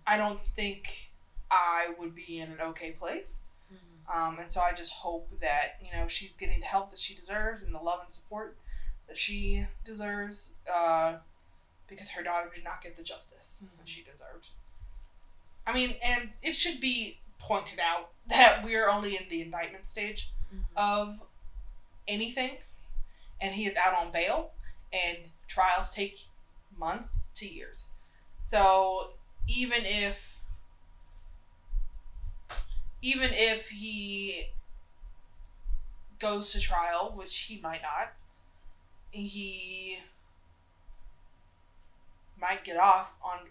I 0.10 0.18
don't 0.18 0.44
think 0.56 1.12
I 1.52 1.94
would 2.00 2.16
be 2.16 2.40
in 2.40 2.52
an 2.52 2.60
okay 2.62 2.92
place. 2.92 3.42
Mhm. 3.72 4.16
Um, 4.16 4.40
and 4.40 4.52
so 4.52 4.60
I 4.60 4.72
just 4.74 4.92
hope 4.92 5.30
that 5.40 5.78
you 5.84 5.92
know 5.92 6.08
she's 6.08 6.32
getting 6.32 6.60
the 6.60 6.66
help 6.66 6.90
that 6.90 7.00
she 7.00 7.14
deserves 7.14 7.62
and 7.62 7.74
the 7.76 7.80
love 7.80 8.02
and 8.04 8.12
support 8.14 8.58
that 9.08 9.16
she 9.18 9.68
deserves, 9.84 10.56
uh, 10.72 11.18
because 11.88 12.10
her 12.12 12.24
daughter 12.24 12.50
did 12.54 12.64
not 12.64 12.82
get 12.82 12.96
the 12.96 13.04
justice 13.04 13.64
Mhm. 13.64 13.78
that 13.78 13.88
she 13.90 14.02
deserved. 14.04 14.50
I 15.68 15.74
mean, 15.74 15.92
and 16.02 16.34
it 16.42 16.54
should 16.54 16.80
be 16.80 17.20
pointed 17.38 17.80
out 17.80 18.12
that 18.28 18.64
we're 18.64 18.90
only 18.90 19.16
in 19.16 19.28
the 19.30 19.42
indictment 19.42 19.88
stage 19.88 20.32
Mhm. 20.52 20.66
of 20.76 21.22
anything, 22.08 22.58
and 23.40 23.54
he 23.54 23.68
is 23.68 23.76
out 23.78 23.94
on 23.94 24.12
bail, 24.12 24.54
and 24.92 25.32
trials 25.48 25.92
take 25.94 26.26
months 26.76 27.20
to 27.36 27.48
years. 27.48 27.92
So 28.44 29.14
even 29.50 29.86
if 29.86 30.42
even 33.02 33.32
if 33.34 33.70
he 33.70 34.46
goes 36.20 36.52
to 36.52 36.60
trial, 36.60 37.14
which 37.16 37.36
he 37.38 37.60
might 37.62 37.82
not, 37.82 38.12
he 39.12 40.00
might 42.40 42.64
get 42.64 42.78
off 42.78 43.16
on 43.24 43.48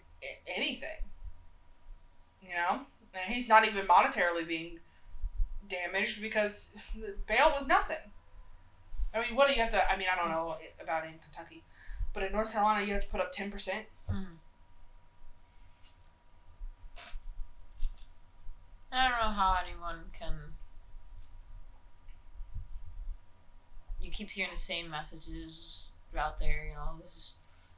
anything. 0.47 1.03
You 2.41 2.49
know? 2.49 2.81
And 3.13 3.33
he's 3.33 3.49
not 3.49 3.67
even 3.67 3.87
monetarily 3.87 4.47
being 4.47 4.79
damaged 5.67 6.21
because 6.21 6.69
the 6.95 7.15
bail 7.27 7.51
was 7.59 7.67
nothing. 7.67 7.97
I 9.13 9.21
mean, 9.21 9.35
what 9.35 9.47
do 9.47 9.55
you 9.55 9.61
have 9.61 9.71
to? 9.71 9.91
I 9.91 9.97
mean, 9.97 10.07
I 10.11 10.15
don't 10.15 10.29
know 10.29 10.57
about 10.79 11.05
in 11.05 11.15
Kentucky, 11.17 11.63
but 12.13 12.21
in 12.21 12.31
North 12.31 12.53
Carolina, 12.53 12.85
you 12.85 12.93
have 12.93 13.01
to 13.01 13.07
put 13.07 13.19
up 13.19 13.33
10%. 13.33 13.85
Mhm. 14.07 14.38
I 18.91 19.07
don't 19.09 19.19
know 19.19 19.33
how 19.33 19.55
anyone 19.65 19.97
can. 20.17 20.33
You 24.01 24.11
keep 24.11 24.29
hearing 24.29 24.51
the 24.53 24.59
same 24.59 24.89
messages 24.89 25.89
out 26.17 26.39
there, 26.39 26.65
you 26.67 26.73
know, 26.73 26.97
this 26.99 27.15
is 27.17 27.33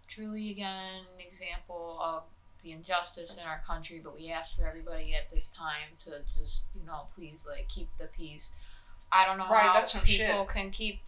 truly 0.07 0.51
again 0.51 0.99
an 1.15 1.25
example 1.27 1.97
of 2.01 2.23
the 2.63 2.71
injustice 2.71 3.37
in 3.37 3.43
our 3.43 3.59
country, 3.65 3.99
but 4.03 4.15
we 4.15 4.29
ask 4.29 4.55
for 4.55 4.67
everybody 4.67 5.15
at 5.15 5.31
this 5.33 5.49
time 5.49 5.89
to 6.05 6.11
just, 6.39 6.63
you 6.75 6.85
know, 6.85 7.07
please 7.15 7.47
like 7.49 7.67
keep 7.67 7.89
the 7.97 8.05
peace. 8.05 8.53
I 9.11 9.25
don't 9.25 9.37
know 9.37 9.47
Right, 9.49 9.63
how 9.63 9.81
people 9.81 10.05
shit. 10.05 10.47
can 10.47 10.71
keep 10.71 11.01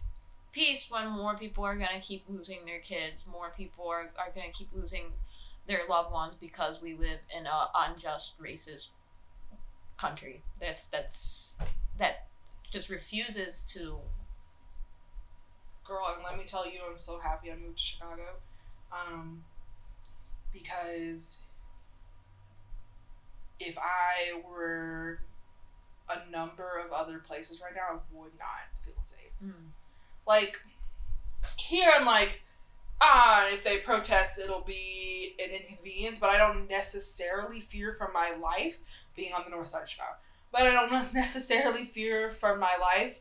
peace 0.52 0.90
when 0.90 1.08
more 1.08 1.36
people 1.36 1.64
are 1.64 1.76
gonna 1.76 2.00
keep 2.00 2.24
losing 2.28 2.64
their 2.64 2.80
kids, 2.80 3.24
more 3.26 3.52
people 3.56 3.88
are, 3.88 4.10
are 4.18 4.30
gonna 4.34 4.52
keep 4.52 4.68
losing 4.74 5.12
their 5.66 5.82
loved 5.88 6.12
ones 6.12 6.34
because 6.34 6.82
we 6.82 6.94
live 6.94 7.20
in 7.36 7.46
a 7.46 7.68
unjust 7.74 8.34
racist 8.42 8.88
country 10.08 10.42
that's 10.60 10.86
that's 10.86 11.56
that 11.98 12.26
just 12.72 12.88
refuses 12.88 13.62
to 13.64 13.98
Girl, 15.86 16.14
and 16.14 16.24
let 16.24 16.38
me 16.38 16.44
tell 16.44 16.64
you, 16.66 16.80
I'm 16.90 16.98
so 16.98 17.18
happy 17.18 17.52
I 17.52 17.56
moved 17.56 17.76
to 17.76 17.82
Chicago. 17.82 18.22
Um, 18.90 19.44
because 20.52 21.42
if 23.60 23.76
I 23.76 24.40
were 24.48 25.20
a 26.08 26.30
number 26.30 26.80
of 26.84 26.92
other 26.92 27.18
places 27.18 27.60
right 27.60 27.74
now, 27.74 27.96
I 27.96 28.18
would 28.18 28.32
not 28.38 28.48
feel 28.84 28.94
safe. 29.02 29.30
Like, 30.26 30.56
here 31.56 31.92
I'm 31.94 32.06
like, 32.06 32.42
ah, 33.02 33.46
if 33.52 33.62
they 33.62 33.78
protest, 33.78 34.38
it'll 34.38 34.62
be 34.62 35.34
an 35.38 35.50
inconvenience, 35.50 36.18
but 36.18 36.30
I 36.30 36.38
don't 36.38 36.66
necessarily 36.68 37.60
fear 37.60 37.94
for 37.98 38.10
my 38.10 38.34
life 38.36 38.78
being 39.14 39.32
on 39.32 39.42
the 39.44 39.50
north 39.50 39.68
side 39.68 39.82
of 39.82 39.88
Chicago. 39.90 40.14
But 40.52 40.62
I 40.62 40.70
don't 40.72 41.12
necessarily 41.14 41.84
fear 41.84 42.30
for 42.30 42.56
my 42.56 42.76
life. 42.80 43.18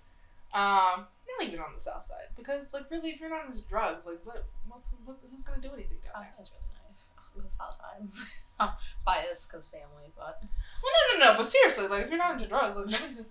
Um, 0.53 1.05
not 1.39 1.47
even 1.47 1.59
on 1.59 1.73
the 1.73 1.81
south 1.81 2.03
side 2.05 2.27
because 2.37 2.71
like 2.73 2.89
really, 2.91 3.09
if 3.09 3.19
you're 3.19 3.29
not 3.29 3.45
into 3.47 3.61
drugs, 3.63 4.05
like 4.05 4.19
what 4.23 4.45
what's, 4.67 4.93
what's 5.05 5.23
who's 5.23 5.41
gonna 5.41 5.61
do 5.61 5.69
anything 5.73 5.97
down 6.05 6.13
South 6.13 6.23
there? 6.23 6.33
side's 6.45 6.51
really 6.51 6.89
nice. 6.89 7.07
The 7.35 7.51
south 7.51 7.77
side. 7.77 8.69
Biased 9.05 9.49
because 9.51 9.65
family, 9.67 10.11
but 10.15 10.43
Well, 10.83 10.91
no, 11.17 11.25
no, 11.25 11.31
no. 11.33 11.37
But 11.39 11.51
seriously, 11.51 11.87
like 11.87 12.03
if 12.03 12.09
you're 12.09 12.19
not 12.19 12.35
into 12.35 12.47
drugs, 12.47 12.77
like 12.77 12.85
nobody's. 12.87 13.21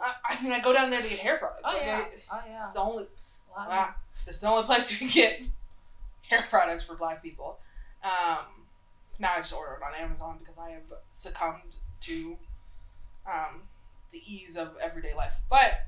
I, 0.00 0.14
I 0.30 0.42
mean, 0.42 0.52
I 0.52 0.58
go 0.60 0.72
down 0.72 0.90
there 0.90 1.00
to 1.02 1.08
get 1.08 1.20
hair 1.20 1.36
products. 1.38 1.62
oh 1.64 1.72
like, 1.76 1.86
yeah, 1.86 2.04
I- 2.32 2.36
oh 2.38 2.42
yeah. 2.48 2.56
It's 2.64 2.72
the 2.72 2.80
only. 2.80 3.04
A 3.04 3.58
lot 3.58 3.66
of- 3.68 3.72
Ah, 3.74 3.96
it's 4.26 4.38
the 4.38 4.48
only 4.48 4.64
place 4.64 4.90
you 4.90 4.96
can 4.98 5.08
get 5.08 5.40
hair 6.28 6.44
products 6.50 6.82
for 6.82 6.96
black 6.96 7.22
people. 7.22 7.58
Um, 8.02 8.66
now 9.20 9.34
I 9.36 9.38
just 9.38 9.52
order 9.52 9.74
it 9.80 9.82
on 9.86 9.94
Amazon 9.94 10.38
because 10.40 10.56
I 10.58 10.70
have 10.70 10.82
succumbed 11.12 11.76
to 12.02 12.36
um, 13.26 13.62
the 14.10 14.22
ease 14.26 14.56
of 14.56 14.76
everyday 14.80 15.14
life. 15.14 15.34
But 15.48 15.86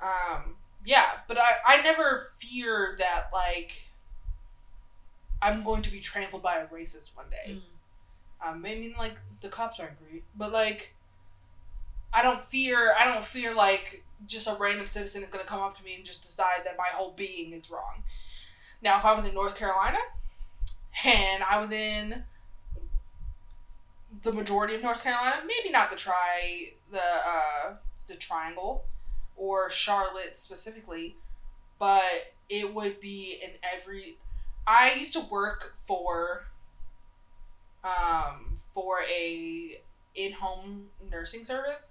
um, 0.00 0.56
yeah, 0.84 1.06
but 1.28 1.38
I, 1.38 1.52
I 1.66 1.82
never 1.82 2.32
fear 2.38 2.96
that 2.98 3.28
like 3.32 3.88
I'm 5.40 5.62
going 5.64 5.82
to 5.82 5.90
be 5.90 6.00
trampled 6.00 6.42
by 6.42 6.58
a 6.58 6.66
racist 6.66 7.14
one 7.14 7.26
day. 7.30 7.52
Mm. 7.52 7.60
Um, 8.46 8.64
I 8.66 8.74
mean, 8.74 8.94
like 8.98 9.16
the 9.40 9.48
cops 9.48 9.80
aren't 9.80 9.98
great, 9.98 10.24
but 10.36 10.52
like, 10.52 10.94
I 12.12 12.22
don't 12.22 12.44
fear. 12.46 12.94
I 12.98 13.04
don't 13.06 13.24
fear 13.24 13.54
like 13.54 14.04
just 14.26 14.48
a 14.48 14.56
random 14.58 14.86
citizen 14.86 15.22
is 15.22 15.30
gonna 15.30 15.44
come 15.44 15.60
up 15.60 15.76
to 15.78 15.84
me 15.84 15.94
and 15.96 16.04
just 16.04 16.22
decide 16.22 16.62
that 16.64 16.76
my 16.78 16.88
whole 16.92 17.12
being 17.12 17.52
is 17.52 17.70
wrong. 17.70 18.02
Now, 18.82 18.98
if 18.98 19.04
I 19.04 19.14
was 19.14 19.26
in 19.26 19.34
North 19.34 19.56
Carolina, 19.56 19.98
and 21.04 21.42
I 21.42 21.60
was 21.60 21.70
in 21.70 22.24
the 24.22 24.32
majority 24.32 24.74
of 24.74 24.82
North 24.82 25.02
Carolina, 25.02 25.36
maybe 25.46 25.70
not 25.70 25.90
the 25.90 25.96
tri 25.96 26.72
the 26.90 26.98
uh, 26.98 27.74
the 28.08 28.14
Triangle 28.14 28.84
or 29.36 29.70
Charlotte 29.70 30.36
specifically, 30.36 31.16
but 31.78 32.34
it 32.48 32.74
would 32.74 33.00
be 33.00 33.38
in 33.42 33.50
every. 33.72 34.18
I 34.66 34.94
used 34.94 35.12
to 35.14 35.20
work 35.20 35.74
for 35.86 36.44
um, 37.84 38.56
for 38.72 39.00
a 39.02 39.80
in-home 40.14 40.86
nursing 41.10 41.44
service 41.44 41.90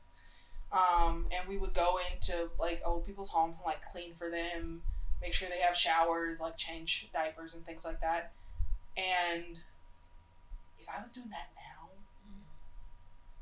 um, 0.71 1.27
and 1.31 1.47
we 1.47 1.57
would 1.57 1.73
go 1.73 1.99
into 2.11 2.49
like 2.59 2.81
old 2.85 3.05
people's 3.05 3.29
homes 3.29 3.55
and 3.57 3.65
like 3.65 3.83
clean 3.91 4.13
for 4.17 4.29
them 4.29 4.81
make 5.21 5.33
sure 5.33 5.47
they 5.49 5.59
have 5.59 5.75
showers 5.75 6.39
like 6.39 6.57
change 6.57 7.09
diapers 7.13 7.53
and 7.53 7.65
things 7.65 7.85
like 7.85 8.01
that 8.01 8.31
and 8.97 9.59
if 10.79 10.87
i 10.89 11.01
was 11.01 11.13
doing 11.13 11.29
that 11.29 11.49
now 11.55 11.62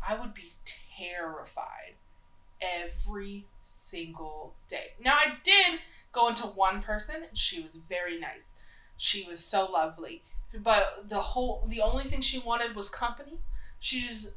i 0.07 0.19
would 0.19 0.33
be 0.33 0.53
terrified 0.97 1.93
every 2.61 3.45
single 3.63 4.53
day. 4.67 4.91
Now 5.03 5.15
i 5.15 5.33
did 5.43 5.79
go 6.11 6.27
into 6.27 6.43
one 6.43 6.81
person 6.81 7.15
and 7.27 7.37
she 7.37 7.61
was 7.61 7.77
very 7.89 8.19
nice. 8.19 8.47
She 8.97 9.27
was 9.27 9.39
so 9.43 9.65
lovely. 9.71 10.21
But 10.63 11.05
the 11.07 11.19
whole 11.19 11.63
the 11.67 11.81
only 11.81 12.03
thing 12.03 12.21
she 12.21 12.39
wanted 12.39 12.75
was 12.75 12.89
company. 12.89 13.39
She 13.79 14.01
just 14.01 14.33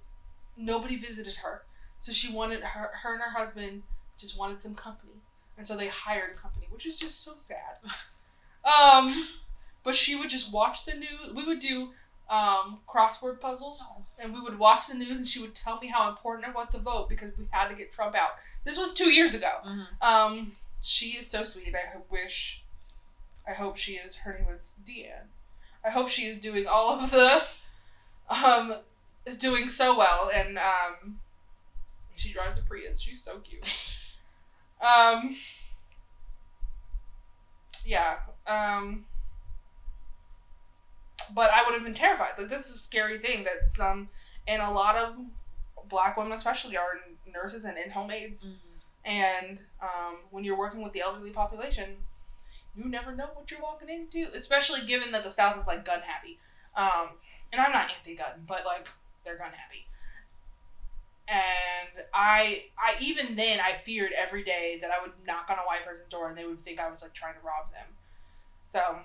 nobody 0.56 0.96
visited 0.96 1.36
her. 1.36 1.62
So 1.98 2.12
she 2.12 2.32
wanted 2.32 2.62
her 2.62 2.90
her 3.02 3.14
and 3.14 3.22
her 3.22 3.30
husband 3.30 3.82
just 4.16 4.38
wanted 4.38 4.62
some 4.62 4.74
company. 4.74 5.14
And 5.58 5.66
so 5.66 5.76
they 5.76 5.88
hired 5.88 6.36
company 6.36 6.66
which 6.70 6.86
is 6.86 6.98
just 6.98 7.22
so 7.22 7.32
sad. 7.36 7.78
Um 8.64 9.28
but 9.82 9.94
she 9.94 10.16
would 10.16 10.30
just 10.30 10.50
watch 10.50 10.86
the 10.86 10.94
news. 10.94 11.34
We 11.34 11.44
would 11.44 11.58
do 11.58 11.90
um 12.30 12.78
crossword 12.88 13.38
puzzles 13.40 13.84
Oh. 13.86 14.02
and 14.18 14.32
we 14.32 14.40
would 14.40 14.58
watch 14.58 14.86
the 14.88 14.94
news 14.94 15.16
and 15.18 15.28
she 15.28 15.40
would 15.40 15.54
tell 15.54 15.78
me 15.78 15.88
how 15.88 16.08
important 16.08 16.48
it 16.48 16.54
was 16.54 16.70
to 16.70 16.78
vote 16.78 17.08
because 17.08 17.36
we 17.36 17.44
had 17.50 17.68
to 17.68 17.74
get 17.74 17.92
trump 17.92 18.14
out. 18.16 18.30
This 18.64 18.78
was 18.78 18.94
two 18.94 19.10
years 19.12 19.34
ago. 19.34 19.52
Mhm. 19.66 19.86
um 20.02 20.56
she 20.82 21.10
is 21.18 21.30
so 21.30 21.44
sweet. 21.44 21.74
I 21.74 21.98
wish 22.10 22.62
i 23.46 23.52
hope 23.52 23.76
she 23.76 23.94
is 23.96 24.16
her 24.16 24.32
name 24.38 24.46
was 24.46 24.76
deanne. 24.86 25.28
I 25.84 25.90
hope 25.90 26.08
she 26.08 26.22
is 26.26 26.38
doing 26.38 26.66
all 26.66 26.90
of 26.98 27.10
the 27.10 27.42
um 28.30 28.74
is 29.26 29.36
doing 29.36 29.68
so 29.68 29.96
well 29.96 30.30
and 30.34 30.56
um 30.58 31.20
she 32.16 32.32
drives 32.32 32.56
a 32.58 32.62
prius. 32.62 33.00
She's 33.00 33.22
so 33.22 33.38
cute. 33.40 33.64
Um 34.82 35.34
yeah 37.86 38.16
um 38.46 39.04
but 41.34 41.50
i 41.52 41.62
would 41.64 41.74
have 41.74 41.82
been 41.84 41.94
terrified 41.94 42.30
like 42.38 42.48
this 42.48 42.68
is 42.68 42.74
a 42.74 42.78
scary 42.78 43.18
thing 43.18 43.44
that 43.44 43.68
some 43.68 44.08
and 44.48 44.60
a 44.62 44.70
lot 44.70 44.96
of 44.96 45.16
black 45.88 46.16
women 46.16 46.32
especially 46.32 46.76
are 46.76 46.98
nurses 47.32 47.64
and 47.64 47.76
in-home 47.78 48.10
aides 48.10 48.44
Mhm. 48.46 48.54
and 49.04 49.58
um, 49.82 50.16
when 50.30 50.44
you're 50.44 50.56
working 50.58 50.82
with 50.82 50.92
the 50.94 51.02
elderly 51.02 51.30
population, 51.30 51.96
you 52.74 52.86
never 52.86 53.14
know 53.14 53.26
what 53.34 53.50
you're 53.50 53.60
walking 53.60 53.88
into, 53.90 54.28
especially 54.34 54.80
given 54.86 55.12
that 55.12 55.22
the 55.22 55.30
South 55.30 55.58
is 55.58 55.66
like 55.66 55.84
gun 55.84 56.00
happy. 56.00 56.38
Um, 56.74 57.10
and 57.52 57.60
I'm 57.60 57.70
not 57.70 57.90
anti-gun, 57.98 58.44
but 58.48 58.64
like 58.64 58.88
they're 59.24 59.36
gun 59.36 59.50
happy. 59.52 59.86
And 61.28 62.04
I, 62.12 62.64
I 62.78 62.94
even 63.00 63.36
then 63.36 63.60
I 63.60 63.72
feared 63.84 64.12
every 64.12 64.42
day 64.42 64.78
that 64.82 64.90
I 64.90 65.00
would 65.02 65.12
knock 65.26 65.46
on 65.50 65.58
a 65.58 65.62
white 65.62 65.84
person's 65.86 66.08
door 66.08 66.28
and 66.28 66.36
they 66.36 66.44
would 66.46 66.58
think 66.58 66.80
I 66.80 66.90
was 66.90 67.02
like 67.02 67.12
trying 67.14 67.34
to 67.34 67.40
rob 67.40 67.70
them. 67.72 67.86
So, 68.68 68.98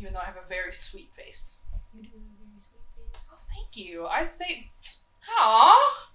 even 0.00 0.12
though 0.14 0.20
I 0.20 0.24
have 0.24 0.36
a 0.36 0.48
very 0.48 0.72
sweet 0.72 1.10
face. 1.16 1.60
You 1.94 2.02
do 2.02 2.08
have 2.08 2.22
a 2.22 2.48
very 2.48 2.60
sweet 2.60 2.86
face. 2.96 3.22
Oh, 3.32 3.38
thank 3.54 3.76
you. 3.76 4.06
I 4.06 4.26
say, 4.26 4.70
aw. 5.38 6.06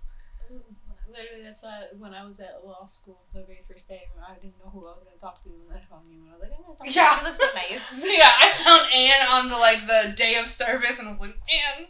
Literally, 1.07 1.43
that's 1.43 1.63
why 1.63 1.83
when 1.97 2.13
I 2.13 2.25
was 2.25 2.39
at 2.41 2.59
law 2.65 2.85
school 2.87 3.19
the 3.31 3.43
very 3.43 3.61
first 3.71 3.87
day, 3.87 4.03
I 4.19 4.33
didn't 4.35 4.57
know 4.59 4.69
who 4.73 4.85
I 4.87 4.91
was 4.97 5.03
going 5.05 5.15
to 5.15 5.21
talk 5.21 5.41
to, 5.43 5.49
and 5.49 5.69
then 5.69 5.77
I 5.77 5.85
found 5.87 6.09
you, 6.11 6.17
and 6.19 6.29
I 6.29 6.33
was 6.33 6.41
like, 6.41 6.51
I'm 6.51 6.65
going 6.65 6.75
to 6.75 6.83
talk 6.83 6.91
Yeah. 6.91 7.15
to 7.15 7.21
you. 7.21 7.21
You 7.21 7.29
look 7.29 7.39
so 7.39 7.49
nice. 7.55 7.87
Yeah, 8.19 8.31
I 8.35 8.47
found 8.59 8.83
Anne 8.91 9.23
on 9.29 9.43
the 9.49 9.55
like 9.57 9.87
the 9.87 10.11
day 10.17 10.35
of 10.41 10.47
service, 10.47 10.97
and 10.99 11.07
I 11.07 11.11
was 11.11 11.21
like, 11.21 11.37
Anne, 11.47 11.87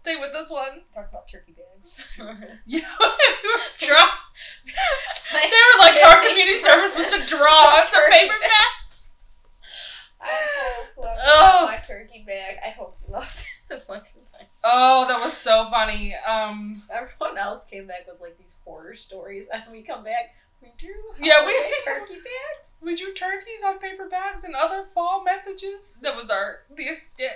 stay 0.00 0.16
with 0.16 0.32
this 0.32 0.50
one. 0.50 0.82
Talk 0.94 1.06
about 1.12 1.28
turkey 1.28 1.54
bags. 1.54 2.02
Yeah, 2.66 2.88
we 2.98 3.48
were 3.52 3.62
draw. 3.78 4.08
They 5.32 5.50
were 5.50 5.78
like, 5.78 6.00
our 6.02 6.22
community 6.26 6.58
service 6.58 6.96
was 6.96 7.06
to 7.14 7.20
draw 7.26 7.78
us 7.78 7.90
some 7.90 8.02
paper 8.10 8.34
bags. 8.40 9.03
I 10.30 10.74
hope 10.76 10.86
whoever 10.96 11.20
Oh. 11.26 11.66
my 11.70 11.78
turkey 11.86 12.24
bag, 12.26 12.56
I 12.64 12.70
hope 12.70 12.96
you 13.06 13.12
loved 13.12 13.44
it 13.70 13.74
as 13.74 13.88
much 13.88 14.08
as 14.18 14.30
I. 14.38 14.44
Oh, 14.64 15.06
that 15.08 15.22
was 15.24 15.34
so 15.34 15.68
funny. 15.70 16.14
Um, 16.26 16.82
Everyone 16.90 17.38
else 17.38 17.64
came 17.66 17.86
back 17.86 18.06
with 18.10 18.20
like 18.20 18.38
these 18.38 18.56
horror 18.64 18.94
stories, 18.94 19.48
and 19.52 19.62
we 19.70 19.82
come 19.82 20.04
back. 20.04 20.34
We 20.62 20.68
drew 20.78 20.94
Yeah, 21.18 21.44
we- 21.44 21.54
turkey 21.84 22.14
bags. 22.14 22.72
we 22.80 22.94
drew 22.96 23.12
turkeys 23.12 23.62
on 23.66 23.78
paper 23.78 24.08
bags 24.08 24.44
and 24.44 24.54
other 24.54 24.84
fall 24.94 25.22
messages. 25.22 25.92
That 26.00 26.16
was 26.16 26.30
our 26.30 26.60
the 26.74 26.88
extent, 26.88 27.34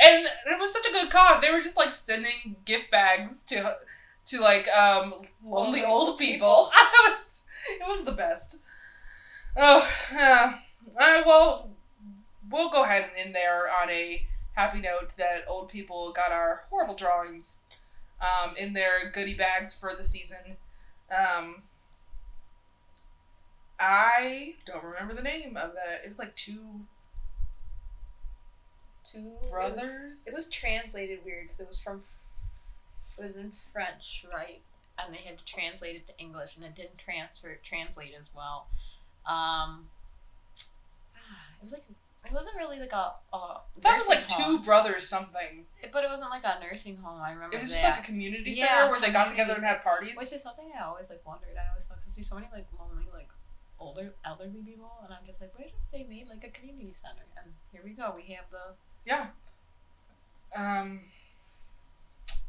and 0.00 0.24
it 0.24 0.58
was 0.58 0.72
such 0.72 0.86
a 0.86 0.92
good 0.92 1.10
cause. 1.10 1.42
They 1.42 1.50
were 1.52 1.60
just 1.60 1.76
like 1.76 1.92
sending 1.92 2.56
gift 2.64 2.90
bags 2.90 3.42
to 3.48 3.76
to 4.26 4.40
like 4.40 4.66
um 4.68 5.12
lonely 5.44 5.82
Lonely 5.82 5.84
old 5.84 6.18
people. 6.18 6.70
it 6.74 7.10
was 7.12 7.40
it 7.68 7.86
was 7.86 8.04
the 8.04 8.12
best. 8.12 8.62
Oh 9.56 9.86
yeah. 10.12 10.54
Uh, 10.98 11.22
well, 11.26 11.70
we'll 12.50 12.70
go 12.70 12.84
ahead 12.84 13.02
and 13.02 13.12
end 13.16 13.34
there 13.34 13.68
on 13.82 13.90
a 13.90 14.26
happy 14.52 14.80
note 14.80 15.16
that 15.18 15.44
old 15.48 15.68
people 15.68 16.12
got 16.12 16.30
our 16.32 16.64
horrible 16.70 16.94
drawings 16.94 17.58
um, 18.20 18.56
in 18.56 18.72
their 18.72 19.10
goodie 19.12 19.34
bags 19.34 19.74
for 19.74 19.94
the 19.96 20.04
season. 20.04 20.56
Um, 21.10 21.62
I 23.78 24.54
don't 24.64 24.84
remember 24.84 25.14
the 25.14 25.22
name 25.22 25.56
of 25.56 25.72
the. 25.72 26.04
It 26.04 26.08
was 26.08 26.18
like 26.18 26.34
two 26.36 26.86
Two 29.14 29.32
brothers. 29.50 30.26
It 30.26 30.34
was 30.34 30.48
translated 30.48 31.20
weird 31.24 31.44
because 31.44 31.60
it 31.60 31.66
was 31.66 31.80
from. 31.80 32.02
It 33.16 33.22
was 33.22 33.36
in 33.36 33.52
French, 33.72 34.24
right? 34.32 34.60
And 34.98 35.14
they 35.14 35.22
had 35.22 35.38
to 35.38 35.44
translate 35.44 35.96
it 35.96 36.06
to 36.08 36.18
English, 36.18 36.56
and 36.56 36.64
it 36.64 36.74
didn't 36.74 36.98
transfer 36.98 37.56
translate 37.62 38.12
as 38.18 38.30
well. 38.34 38.66
Um, 39.26 39.86
it 40.56 41.62
was 41.62 41.72
like 41.72 41.84
it 42.26 42.32
wasn't 42.32 42.56
really 42.56 42.78
like 42.78 42.92
a. 42.92 43.12
a 43.32 43.60
That 43.82 43.96
was 43.96 44.08
like 44.08 44.22
nursing 44.30 44.44
two 44.44 44.58
brothers 44.60 45.06
something. 45.08 45.66
but 45.92 46.04
it 46.04 46.08
wasn't 46.10 46.30
like 46.30 46.42
a 46.44 46.58
nursing 46.60 46.96
home. 46.96 47.20
I 47.20 47.32
remember 47.32 47.56
It 47.56 47.60
was 47.60 47.70
that. 47.70 47.80
just 47.82 47.90
like 47.90 47.98
a 48.04 48.06
community 48.06 48.52
center 48.52 48.66
Yeah, 48.66 48.90
where 48.90 49.00
they 49.00 49.10
got 49.10 49.28
together 49.28 49.54
and 49.54 49.62
had 49.64 49.82
parties. 49.82 50.16
Which 50.16 50.32
is 50.32 50.42
something 50.42 50.70
I 50.78 50.84
always 50.84 51.10
like 51.10 51.24
wondered. 51.26 51.56
I 51.58 51.68
always 51.70 51.86
thought 51.86 51.98
because 52.00 52.14
there's 52.16 52.28
so 52.28 52.36
many 52.36 52.48
like 52.52 52.66
lonely 52.78 53.06
like 53.12 53.28
older 53.78 54.14
elderly 54.24 54.62
people, 54.64 54.90
and 55.04 55.12
I'm 55.12 55.26
just 55.26 55.40
like, 55.40 55.56
where 55.58 55.68
did 55.68 55.74
they 55.92 56.04
made 56.08 56.28
like 56.28 56.44
a 56.44 56.50
community 56.50 56.92
center? 56.92 57.24
And 57.42 57.52
here 57.72 57.82
we 57.84 57.90
go. 57.92 58.12
We 58.16 58.32
have 58.34 58.46
the 58.50 58.74
Yeah. 59.04 59.26
Um. 60.56 61.00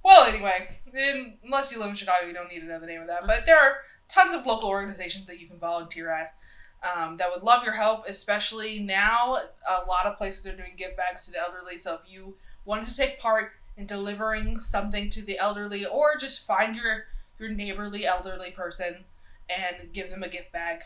Well, 0.04 0.28
anyway, 0.28 0.80
in, 0.94 1.38
unless 1.44 1.72
you 1.72 1.80
live 1.80 1.90
in 1.90 1.96
Chicago, 1.96 2.28
you 2.28 2.34
don't 2.34 2.48
need 2.48 2.60
to 2.60 2.68
know 2.68 2.80
the 2.80 2.86
name 2.86 3.02
of 3.02 3.08
that. 3.08 3.26
But 3.26 3.48
there 3.48 3.58
are 3.60 3.78
tons 4.08 4.36
of 4.36 4.46
local 4.46 4.70
organizations 4.70 5.26
that 5.26 5.40
you 5.40 5.48
can 5.48 5.58
volunteer 5.58 6.12
at 6.12 6.36
um, 6.84 7.18
that 7.18 7.32
would 7.34 7.44
love 7.44 7.64
your 7.64 7.74
help, 7.74 8.06
especially 8.08 8.80
now. 8.80 9.38
A 9.68 9.86
lot 9.88 10.06
of 10.06 10.18
places 10.18 10.46
are 10.46 10.56
doing 10.56 10.74
give 10.78 10.96
bags 10.96 11.26
to 11.26 11.32
the 11.32 11.40
elderly. 11.40 11.78
So 11.78 11.96
if 11.96 12.12
you 12.12 12.36
wanted 12.64 12.86
to 12.88 12.96
take 12.96 13.20
part 13.20 13.54
in 13.78 13.86
delivering 13.86 14.60
something 14.60 15.10
to 15.10 15.22
the 15.22 15.38
elderly, 15.38 15.86
or 15.86 16.18
just 16.18 16.46
find 16.46 16.76
your 16.76 17.06
your 17.40 17.50
neighborly 17.50 18.06
elderly 18.06 18.52
person 18.52 19.04
and 19.50 19.92
give 19.94 20.10
them 20.10 20.24
a 20.24 20.30
gift 20.30 20.52
bag. 20.52 20.82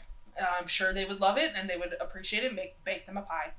I'm 0.58 0.68
sure 0.68 0.94
they 0.94 1.06
would 1.06 1.20
love 1.20 1.38
it 1.38 1.52
and 1.56 1.70
they 1.70 1.78
would 1.78 1.96
appreciate 2.00 2.44
it. 2.44 2.56
Make 2.56 2.82
bake 2.84 3.06
them 3.06 3.18
a 3.18 3.22
pie. 3.22 3.52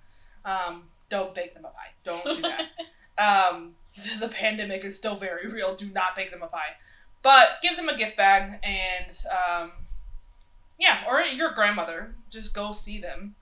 Um, 0.45 0.85
don't 1.09 1.35
bake 1.35 1.55
them 1.55 1.65
a 1.65 1.69
pie. 1.69 1.93
Don't 2.05 2.25
do 2.25 2.43
that. 2.43 2.69
um, 3.53 3.75
the 4.19 4.29
pandemic 4.29 4.85
is 4.85 4.97
still 4.97 5.17
very 5.17 5.47
real. 5.49 5.75
Do 5.75 5.91
not 5.93 6.17
bake 6.17 6.31
them 6.31 6.43
a 6.43 6.47
pie. 6.47 6.77
But 7.23 7.59
give 7.63 7.77
them 7.77 7.89
a 7.89 7.97
gift 7.97 8.17
bag 8.17 8.61
and 8.63 9.17
um, 9.31 9.73
yeah, 10.81 11.05
or 11.07 11.21
your 11.21 11.53
grandmother. 11.53 12.15
Just 12.31 12.55
go 12.55 12.73
see 12.73 12.99
them. 12.99 13.37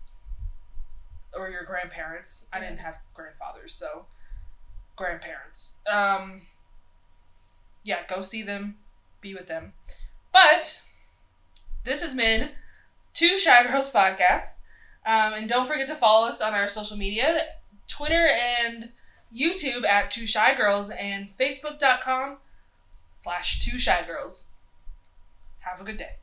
Or 1.34 1.48
your 1.48 1.64
grandparents. 1.64 2.46
I 2.52 2.58
didn't 2.58 2.78
have 2.78 2.96
grandfathers, 3.14 3.74
so 3.74 4.06
grandparents. 4.96 5.74
Um, 5.90 6.42
yeah, 7.84 8.00
go 8.08 8.22
see 8.22 8.42
them, 8.42 8.78
be 9.20 9.34
with 9.34 9.46
them. 9.46 9.72
But 10.32 10.82
this 11.84 12.02
has 12.02 12.14
been 12.14 12.50
Two 13.14 13.38
Shy 13.38 13.66
Girls 13.66 13.90
Podcast. 13.90 14.56
Um, 15.06 15.34
and 15.34 15.48
don't 15.48 15.68
forget 15.68 15.86
to 15.88 15.94
follow 15.94 16.28
us 16.28 16.40
on 16.40 16.54
our 16.54 16.68
social 16.68 16.96
media 16.96 17.42
Twitter 17.86 18.28
and 18.28 18.90
YouTube 19.34 19.86
at 19.86 20.10
Two 20.10 20.26
Shy 20.26 20.54
Girls 20.54 20.90
and 20.90 21.28
Facebook.com 21.38 22.38
slash 23.14 23.60
Two 23.60 23.78
Shy 23.78 24.02
Girls. 24.06 24.46
Have 25.60 25.80
a 25.80 25.84
good 25.84 25.98
day. 25.98 26.17